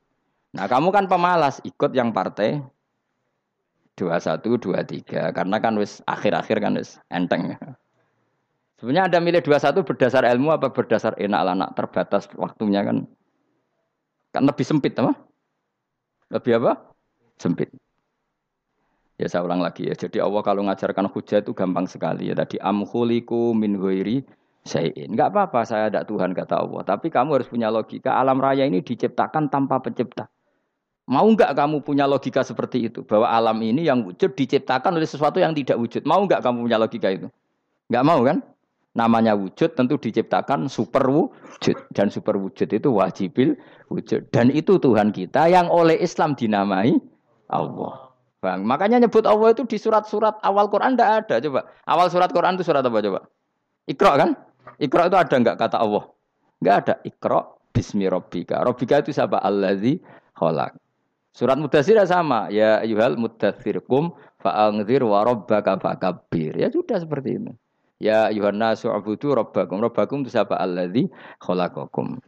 [0.55, 2.63] Nah kamu kan pemalas, ikut yang partai
[3.95, 7.55] dua satu dua tiga karena kan wis akhir-akhir kan wis enteng.
[8.79, 13.07] Sebenarnya ada milih dua satu berdasar ilmu apa berdasar enak anak terbatas waktunya kan
[14.31, 15.15] kan lebih sempit apa?
[16.35, 16.91] Lebih apa?
[17.39, 17.71] Sempit.
[19.15, 19.95] Ya saya ulang lagi ya.
[19.95, 22.35] Jadi Allah kalau ngajarkan hujah itu gampang sekali ya.
[22.35, 24.27] Tadi amhuliku min ghairi
[24.67, 25.15] Sayin.
[25.15, 26.83] Enggak apa-apa saya ada Tuhan kata Allah.
[26.83, 28.19] Tapi kamu harus punya logika.
[28.19, 30.27] Alam raya ini diciptakan tanpa pencipta.
[31.05, 33.05] Mau enggak kamu punya logika seperti itu?
[33.05, 36.03] Bahwa alam ini yang wujud diciptakan oleh sesuatu yang tidak wujud.
[36.03, 37.29] Mau enggak kamu punya logika itu?
[37.87, 38.41] Enggak mau kan?
[38.95, 41.75] Namanya wujud tentu diciptakan super wujud.
[41.91, 43.59] Dan super wujud itu wajibil
[43.91, 44.31] wujud.
[44.31, 46.95] Dan itu Tuhan kita yang oleh Islam dinamai
[47.51, 48.05] Allah.
[48.39, 51.35] Bang, makanya nyebut Allah itu di surat-surat awal Quran tidak ada.
[51.43, 51.61] Coba.
[51.89, 53.19] Awal surat Quran itu surat apa coba?
[53.89, 54.29] Iqra kan?
[54.79, 56.03] Iqra itu ada enggak kata Allah?
[56.61, 56.93] Enggak ada.
[57.03, 57.39] Iqra
[57.75, 58.63] bismi rabbika.
[58.63, 59.41] Rabbika itu siapa?
[59.41, 59.99] Allazi
[60.37, 60.77] khalaq.
[61.35, 62.47] Surat Mudathir sama.
[62.47, 66.55] Ya ayuhal mudathir kum fa'angzir wa rabbaka fakabbir.
[66.55, 67.51] Ya sudah seperti itu.
[67.99, 69.79] Ya ayuhan nasu abudu rabbakum.
[69.79, 70.59] Rabbakum itu siapa?
[70.59, 71.07] Allazi
[71.39, 72.19] khalaqakum.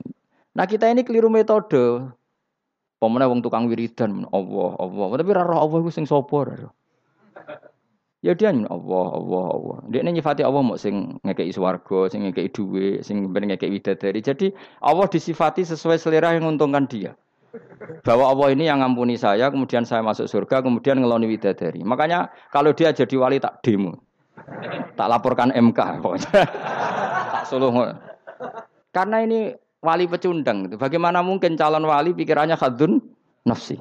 [0.55, 2.07] Nah kita ini keliru metode.
[2.97, 5.05] Pemenang wong tukang wiridan Allah, Allah.
[5.22, 6.49] Tapi raro Allah itu sing sapa
[8.26, 9.78] Ya dia Allah, Allah, Allah.
[9.93, 14.26] Dia nyifati Allah mau sing ngekei swarga, sing ngekei duwe, sing ben ngekei widadari.
[14.26, 14.49] Jadi
[14.82, 17.13] Allah disifati sesuai selera yang menguntungkan dia.
[18.01, 21.86] Bahwa Allah ini yang ngampuni saya, kemudian saya masuk surga, kemudian ngeloni widadari.
[21.86, 24.07] Makanya kalau dia jadi wali tak demo.
[24.95, 25.79] Tak laporkan MK.
[26.01, 27.69] tak suluh.
[28.95, 30.71] Karena ini wali pecundang.
[30.79, 33.03] Bagaimana mungkin calon wali pikirannya khadun
[33.45, 33.77] nafsi.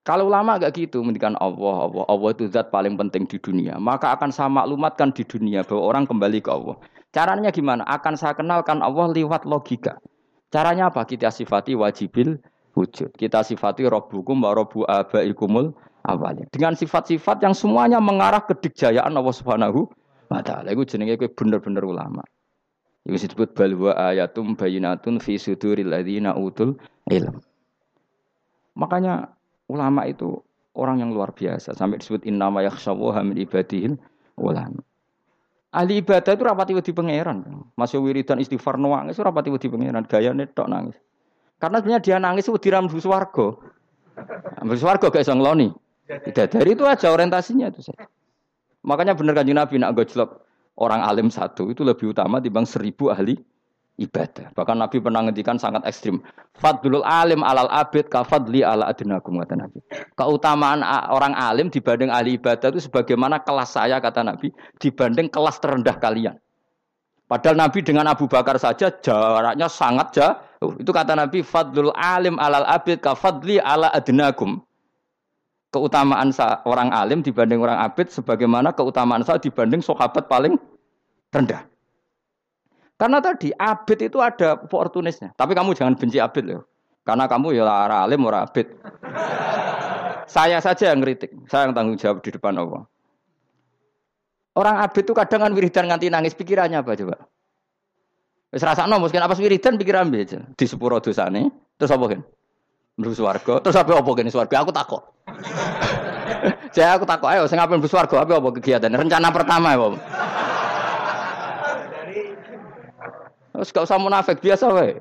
[0.00, 3.76] Kalau ulama agak gitu, mendikan Allah, Allah, Allah itu zat paling penting di dunia.
[3.76, 6.76] Maka akan saya maklumatkan di dunia bahwa orang kembali ke Allah.
[7.12, 7.84] Caranya gimana?
[7.84, 10.00] Akan saya kenalkan Allah lewat logika.
[10.48, 11.04] Caranya apa?
[11.04, 12.40] Kita sifati wajibil
[12.74, 13.12] wujud.
[13.12, 15.76] Kita sifati robbukum wa robbu abaikumul
[16.06, 16.46] awalnya.
[16.52, 19.88] Dengan sifat-sifat yang semuanya mengarah ke dikjayaan Allah Subhanahu
[20.32, 20.70] wa taala.
[20.72, 22.22] Iku jenenge kowe bener-bener ulama.
[23.08, 26.76] Iku disebut balwa ayatum bayinatun fi suduril ladzina utul
[27.08, 27.40] ilm.
[28.78, 29.40] Makanya
[29.70, 30.42] Ulama itu
[30.74, 31.78] orang yang luar biasa.
[31.78, 33.94] Sampai disebut inna ma yakhshawaha min ibadihil
[34.34, 34.82] ulama.
[35.70, 37.46] Ahli ibadah itu rapati wedi pangeran.
[37.78, 40.02] Masih wiridan istighfar nangis rapati wedi pangeran.
[40.10, 40.98] Gaya netok nangis.
[41.62, 43.54] Karena sebenarnya dia nangis itu diram swarga.
[44.58, 45.70] Ambil swarga gak iso ngeloni.
[46.18, 48.10] Tidak dari itu aja orientasinya itu saja.
[48.82, 50.42] Makanya benar kan Nabi nak gojlok
[50.80, 53.36] orang alim satu itu lebih utama dibanding seribu ahli
[54.00, 54.50] ibadah.
[54.56, 56.24] Bahkan Nabi pernah ngendikan sangat ekstrim.
[56.56, 59.78] Fadlul alim alal abid kafadli ala adnakum kata Nabi.
[60.16, 60.80] Keutamaan
[61.12, 64.48] orang alim dibanding ahli ibadah itu sebagaimana kelas saya kata Nabi
[64.80, 66.40] dibanding kelas terendah kalian.
[67.28, 70.74] Padahal Nabi dengan Abu Bakar saja jaraknya sangat jauh.
[70.80, 74.64] Itu kata Nabi fadlul alim alal abid kafadli ala adnakum
[75.70, 76.34] keutamaan
[76.66, 80.58] orang alim dibanding orang abid sebagaimana keutamaan saya dibanding sahabat paling
[81.30, 81.62] rendah.
[83.00, 85.32] Karena tadi abid itu ada oportunisnya.
[85.32, 86.68] Tapi kamu jangan benci abid loh.
[87.00, 88.76] Karena kamu ya orang alim orang abid.
[90.36, 91.32] saya saja yang kritik.
[91.48, 92.84] Saya yang tanggung jawab di depan Allah.
[94.52, 97.16] Orang abid itu kadang kan wiridan nganti nangis pikirannya apa coba?
[98.50, 100.44] Wis rasakno mungkin apa wiridan pikiran aja.
[100.52, 101.48] Di sepuro dosane,
[101.80, 102.20] terus apa kan?
[103.00, 104.60] Mlebu swarga, terus apa apa kene swarga?
[104.60, 105.00] Aku takut.
[106.76, 108.92] Saya aku takut ayo sing ape mlebu swarga apa apa kegiatan?
[108.92, 109.88] Rencana pertama ya,
[113.56, 115.00] Terus gak usah munafik biasa wae.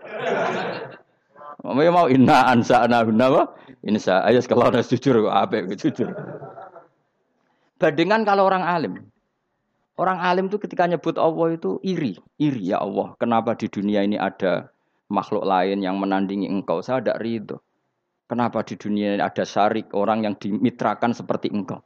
[1.63, 3.51] Mau mau inna ansa ana apa?
[3.83, 6.11] Insa ayo kalau harus jujur kok apik jujur.
[7.79, 8.93] Bandingan kalau orang alim.
[9.99, 13.15] Orang alim itu ketika nyebut Allah itu iri, iri ya Allah.
[13.19, 14.71] Kenapa di dunia ini ada
[15.11, 16.79] makhluk lain yang menandingi engkau?
[16.79, 17.59] Saya tidak ridho.
[18.29, 21.81] Kenapa di dunia ini ada syarik orang yang dimitrakan seperti engkau?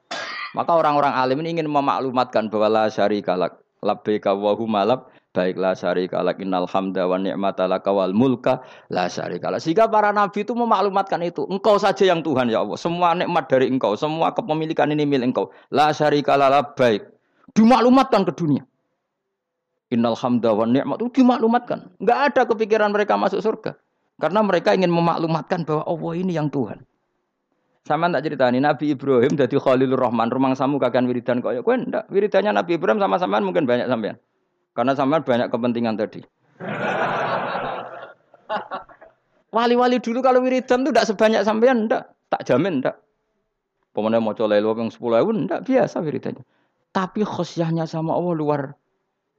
[0.52, 6.38] Maka orang-orang alim ini ingin memaklumatkan bahwa la syarikalak labbaika wa humalab baiklah syarika lak
[6.38, 8.62] innal hamda wa ni'mata laka wal mulka
[8.94, 9.66] la syarika lak.
[9.66, 11.44] Sehingga para nabi itu memaklumatkan itu.
[11.50, 12.78] Engkau saja yang Tuhan ya Allah.
[12.78, 15.50] Semua nikmat dari Engkau, semua kepemilikan ini milik Engkau.
[15.74, 17.02] La syarika lak baik.
[17.58, 18.64] Dimaklumatkan ke dunia.
[19.90, 21.98] Innal hamda wa ni'mat itu dimaklumatkan.
[21.98, 23.80] Enggak ada kepikiran mereka masuk surga.
[24.24, 26.80] Karena mereka ingin memaklumatkan bahwa Allah ini yang Tuhan.
[27.84, 31.60] Sama tak cerita ini Nabi Ibrahim dari Khalilur Rahman rumang samu kakan wiridan kok ya
[31.60, 34.16] kowe ndak wiridannya Nabi Ibrahim sama sampean mungkin banyak sampean.
[34.72, 36.24] Karena sama banyak kepentingan tadi.
[39.60, 42.16] Wali-wali dulu kalau wiridan tuh tidak sebanyak sampean, tidak.
[42.32, 43.04] Tak jamin, tidak.
[43.92, 46.48] Pemenang mau coba yang sepuluh ribu, tidak biasa wiridannya.
[46.96, 48.62] Tapi khosyahnya sama Allah luar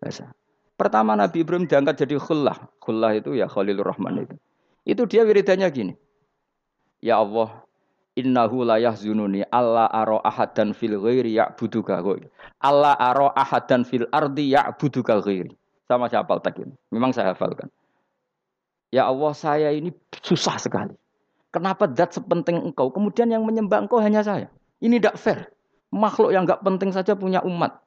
[0.05, 0.29] biasa.
[0.77, 2.69] Pertama Nabi Ibrahim diangkat jadi khullah.
[2.85, 4.37] Khullah itu ya Khalilur Rahman itu.
[4.85, 5.93] Itu dia wiridannya gini.
[7.01, 7.65] Ya Allah,
[8.15, 12.31] Innahu la yahzununi alla aro ahadan fil ghairi ya'buduka ghairi.
[12.63, 15.51] Alla aro ahadan fil ardi ya'buduka ghairi.
[15.91, 16.73] Sama saya hafal tak ini.
[16.95, 17.69] Memang saya hafalkan.
[18.89, 19.91] Ya Allah, saya ini
[20.23, 20.95] susah sekali.
[21.51, 22.89] Kenapa dat sepenting engkau?
[22.95, 24.49] Kemudian yang menyembah engkau hanya saya.
[24.81, 25.51] Ini tidak fair.
[25.91, 27.83] Makhluk yang enggak penting saja punya umat.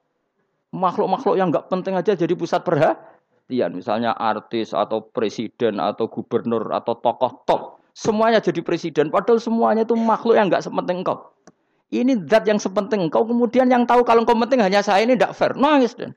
[0.75, 2.99] Makhluk-makhluk yang enggak penting aja jadi pusat perhatian.
[3.47, 7.61] Misalnya artis atau presiden atau gubernur atau tokoh top
[7.97, 11.33] Semuanya jadi presiden, padahal semuanya itu makhluk yang nggak sepenting engkau.
[11.89, 15.33] Ini zat yang sepenting engkau, kemudian yang tahu kalau engkau penting hanya saya ini tidak
[15.33, 15.57] fair.
[15.57, 16.13] Nangis dan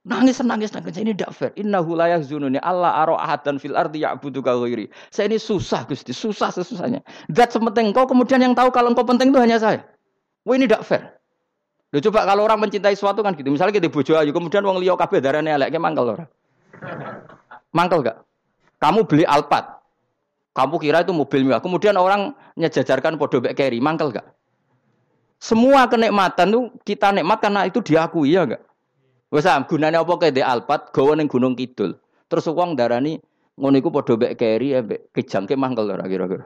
[0.00, 0.96] Nangis, nangis, nangis.
[0.96, 1.52] Ini tidak fair.
[1.60, 4.88] Inna hulayah zununi Allah aro ahadan fil ardi ya'budu ghairi.
[5.12, 7.04] Saya ini susah Gusti, susah sesusahnya.
[7.36, 9.84] Zat sepenting engkau, kemudian yang tahu kalau engkau penting itu hanya saya.
[10.48, 11.19] Wah ini tidak fair.
[11.90, 13.50] Loh coba kalau orang mencintai sesuatu kan gitu.
[13.50, 16.26] Misalnya kita bojo ayu, kemudian wong liya kabeh darane elek, mangkel ora?
[17.74, 18.22] Mangkel gak?
[18.78, 19.82] Kamu beli Alphard.
[20.54, 21.62] Kamu kira itu mobil mewah.
[21.62, 24.26] Kemudian orang nyejajarkan podo bek carry, mangkel gak?
[25.40, 28.62] Semua kenikmatan tuh kita nikmat karena itu diakui ya enggak?
[29.32, 31.96] Wes ah, gunanya apa kayak di Alphard gawa ning Gunung Kidul.
[32.28, 33.16] Terus uang darani
[33.56, 36.44] ngono iku padha bek carry ambek kejangke mangkel ora kira-kira.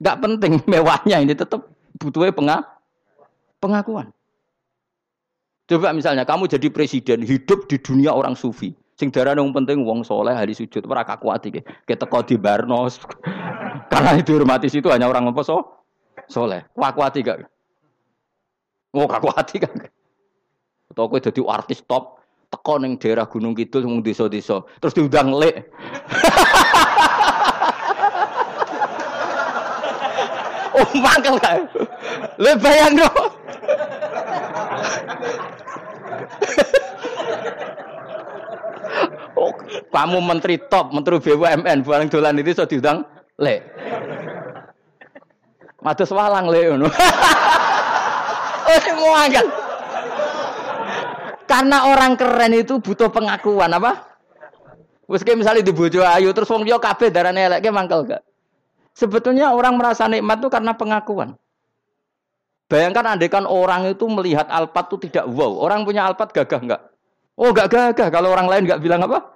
[0.00, 1.68] Enggak penting mewahnya ini tetap
[2.00, 2.56] butuhnya penga
[3.60, 4.08] pengakuan.
[5.70, 8.74] Coba misalnya kamu jadi presiden hidup di dunia orang sufi.
[8.98, 11.60] Sing darah yang penting wong soleh hari sujud ora kakuati ke.
[11.86, 12.98] Kita kau di Barnos.
[13.92, 15.64] Karena itu hormati situ hanya orang apa so?
[16.28, 16.66] Soleh.
[16.74, 17.46] Kakuati gak?
[18.92, 19.72] Mau kakuati kan?
[20.92, 22.20] Atau kowe jadi artis top
[22.52, 25.72] teko ning daerah Gunung Kidul wong desa-desa terus diundang lek.
[30.76, 31.64] oh mangkel kan?
[32.36, 33.41] Le bayang dong.
[39.42, 39.50] Oh,
[39.90, 42.98] kamu menteri top, menteri BUMN, barang dolan itu sudah diundang
[43.42, 43.58] le.
[45.82, 46.62] Matus walang le
[48.70, 49.46] oh, semua kan.
[51.50, 54.14] Karena orang keren itu butuh pengakuan apa?
[55.10, 58.22] Wes misalnya di bojo ayu terus wong liya kabeh darane elek mangkel gak?
[58.96, 61.36] Sebetulnya orang merasa nikmat itu karena pengakuan.
[62.72, 65.60] Bayangkan kan orang itu melihat Alphard itu tidak wow.
[65.60, 66.80] Orang punya Alphard gagah enggak?
[67.36, 69.28] Oh gak gagah kalau orang lain gak bilang apa?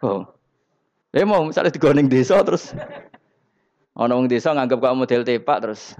[0.00, 0.24] Oh.
[1.12, 2.72] Ya mau misalnya digoning desa terus
[3.92, 5.92] orang orang desa nganggap kamu model tepak terus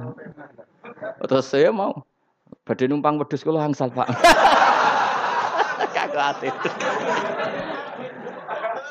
[1.29, 2.01] terus saya mau
[2.63, 4.07] Badhe numpang wedhus kula angsal, Pak.
[5.97, 6.49] Kagak ati.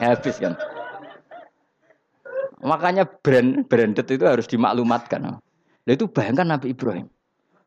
[0.03, 0.59] Habis kan.
[2.61, 5.23] Makanya brand branded itu harus dimaklumatkan.
[5.23, 5.39] Nah,
[5.87, 7.07] itu bayangkan Nabi Ibrahim.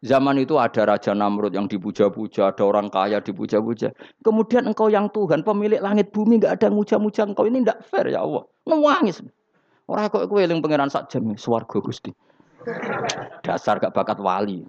[0.05, 3.89] Zaman itu ada Raja Namrud yang dipuja-puja, ada orang kaya dipuja-puja.
[4.21, 7.49] Kemudian engkau yang Tuhan, pemilik langit bumi, nggak ada muja-muja engkau.
[7.49, 8.45] Ini tidak fair ya Allah.
[8.69, 9.25] Nangis.
[9.89, 12.13] Orang kok kue yang pangeran sak jam, swargo gusti.
[13.41, 14.65] Dasar gak bakat wali.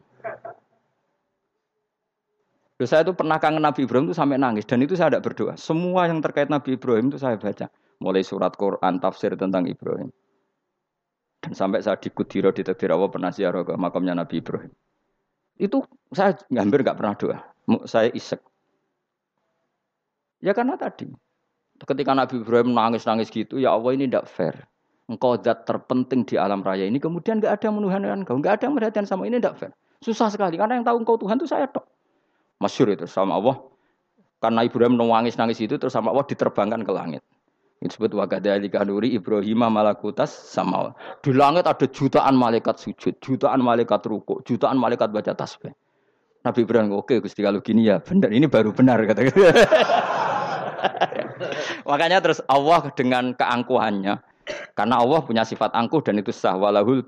[2.75, 5.55] Loh, saya itu pernah kangen Nabi Ibrahim itu sampai nangis dan itu saya tidak berdoa.
[5.55, 7.71] Semua yang terkait Nabi Ibrahim itu saya baca,
[8.03, 10.11] mulai surat Quran, tafsir tentang Ibrahim.
[11.39, 14.75] Dan sampai saya di Kudiro di Tegdir Allah pernah ziarah ke makamnya Nabi Ibrahim.
[15.55, 17.37] Itu saya hampir nggak pernah doa.
[17.87, 18.43] Saya isek.
[20.43, 21.09] Ya karena tadi.
[21.75, 24.55] Ketika Nabi Ibrahim nangis-nangis gitu, ya Allah ini tidak fair.
[25.11, 28.75] Engkau zat terpenting di alam raya ini, kemudian nggak ada menuhankan engkau, nggak ada yang
[28.79, 29.71] merhatikan sama ini tidak fair.
[29.99, 31.83] Susah sekali, karena yang tahu engkau Tuhan itu saya tok.
[32.63, 33.59] Masyur itu sama Allah.
[34.39, 37.21] Karena Ibrahim nangis-nangis itu, terus sama Allah diterbangkan ke langit.
[37.83, 40.95] Disebut wagadali kanuri Ibrahim malakutas sama.
[41.21, 45.75] Di langit ada jutaan malaikat sujud, jutaan malaikat ruku, jutaan malaikat baca tasbih.
[46.45, 49.27] Nabi Ibrahim, oke Gusti kalau gini ya benar, ini baru benar kata
[51.89, 54.21] Makanya terus Allah dengan keangkuhannya,
[54.77, 56.53] karena Allah punya sifat angkuh dan itu sah.
[56.53, 57.01] Walahul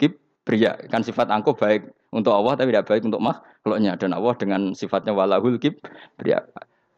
[0.47, 3.93] pria kan sifat angkuh baik untuk Allah tapi tidak baik untuk makhluknya.
[3.99, 5.59] Dan Allah dengan sifatnya walahul
[6.17, 6.41] pria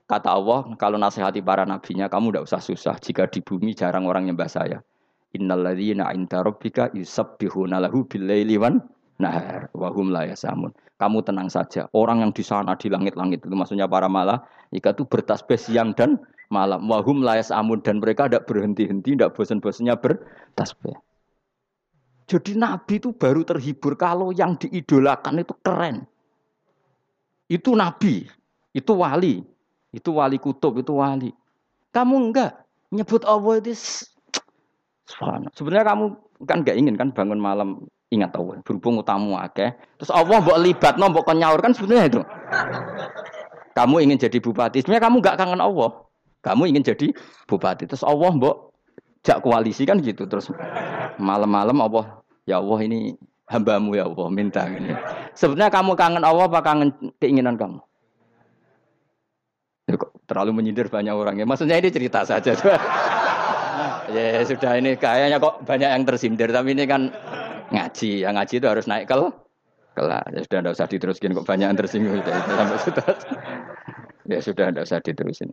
[0.10, 2.95] Kata Allah, kalau nasihati para nabinya, kamu tidak usah susah.
[2.97, 4.82] Jika di bumi jarang orang nyembah saya.
[5.38, 8.82] Innalladzina inda rabbika yusabbihuna lahu billaili wan
[9.22, 10.74] nahar wa hum la yasamun.
[10.97, 11.86] Kamu tenang saja.
[11.93, 14.41] Orang yang di sana di langit-langit itu maksudnya para malah
[14.74, 16.18] jika itu bertasbih siang dan
[16.49, 16.89] malam.
[16.89, 20.97] Wa hum la yasamun dan mereka tidak berhenti-henti, tidak bosan-bosannya bertasbih.
[22.26, 26.10] Jadi Nabi itu baru terhibur kalau yang diidolakan itu keren.
[27.45, 28.26] Itu Nabi,
[28.74, 29.59] itu wali.
[29.90, 31.34] Itu wali kutub, itu wali.
[31.90, 32.54] Kamu enggak
[32.94, 33.74] nyebut Allah itu
[35.58, 36.06] Sebenarnya kamu
[36.46, 38.62] kan enggak ingin kan bangun malam ingat Allah.
[38.62, 39.74] Berhubung utamu akeh.
[39.98, 42.22] Terus Allah mbok libat, mbok nyaur kan sebenarnya itu.
[43.74, 45.90] Kamu ingin jadi bupati, sebenarnya kamu enggak kangen Allah.
[46.46, 47.08] Kamu ingin jadi
[47.50, 47.90] bupati.
[47.90, 48.70] Terus Allah mbok
[49.26, 50.30] jak koalisi kan gitu.
[50.30, 50.54] Terus
[51.18, 53.18] malam-malam Allah, ya Allah ini
[53.50, 54.94] hambamu ya Allah minta ini.
[55.34, 57.82] Sebenarnya kamu kangen Allah apa kangen keinginan kamu?
[60.30, 61.45] Terlalu menyindir banyak orang ya.
[61.49, 62.53] Maksudnya ini cerita saja.
[64.13, 66.53] ya sudah ini kayaknya kok banyak yang tersindir.
[66.53, 67.09] Tapi ini kan
[67.73, 68.21] ngaji.
[68.21, 69.34] Yang ngaji itu harus naik kel
[69.97, 70.30] kelas.
[70.30, 72.21] Ya sudah tidak usah diteruskin kok banyak yang tersinggung.
[72.86, 73.09] Sudah.
[74.30, 75.49] ya sudah tidak usah diterusin.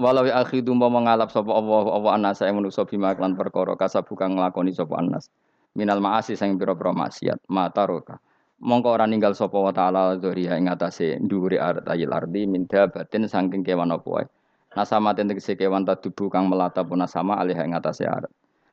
[0.00, 4.24] Walau ya akhidu mau mengalap sapa Allah Allah anas saya manusa bima klan perkara kasabuka
[4.32, 5.28] nglakoni sapa anas.
[5.76, 8.16] Minal maasi sing pira-pira maksiat mata roka
[8.60, 13.64] mongko ora ninggal sapa wa taala dzuriya ing atase dhuwure ayil ardi min batin saking
[13.64, 14.26] kewan apa wae.
[14.76, 18.06] Nasama tegese kewan tadubu kang melata pun sama alih ing atase.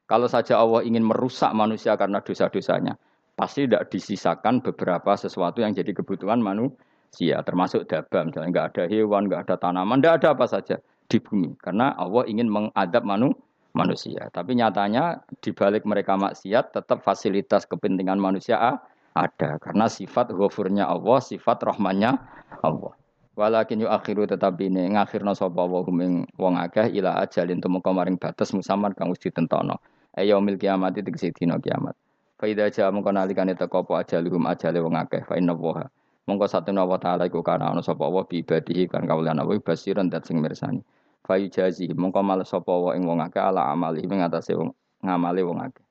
[0.08, 2.96] Kalau saja Allah ingin merusak manusia karena dosa-dosanya,
[3.36, 8.32] pasti tidak disisakan beberapa sesuatu yang jadi kebutuhan manusia, termasuk dabam.
[8.32, 10.80] Misalnya nggak ada hewan, nggak ada tanaman, nggak ada apa saja
[11.12, 11.60] di bumi.
[11.60, 13.36] Karena Allah ingin mengadab manu,
[13.76, 14.32] manusia.
[14.32, 18.80] Tapi nyatanya di balik mereka maksiat, tetap fasilitas kepentingan manusia
[19.26, 22.14] ada karena sifat ghafurnya Allah, sifat rahmannya
[22.62, 22.94] Allah.
[23.38, 28.18] Walakin yu akhiru tetapi ini ngakhirna sapa wa hum wong akeh ila ajalin tumeka maring
[28.18, 29.78] batas musaman kang wis ditentono.
[30.18, 31.94] Ayo mil kiamat itu dina kiamat.
[32.42, 35.86] Fa idza jaa mongko nalikane teko apa ajaluhum ajale wong akeh fa inna wa
[36.26, 40.26] mongko satuna wa taala iku kana ana sapa wa bi ibadihi kan kawulan basiran dat
[40.26, 40.82] sing mirsani.
[41.22, 44.74] Fa yujazi mongko males sapa wa ing wong akeh ala amali ing atase wong
[45.06, 45.87] ngamale wong akeh.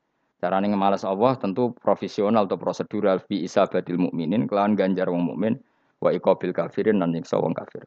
[0.47, 5.59] Carane ngemalas Allah tentu profesional atau prosedural fi isabatil mukminin kelawan ganjar wong mukmin
[5.99, 7.83] wa iqabil kafirin lan nyiksa wong kafir.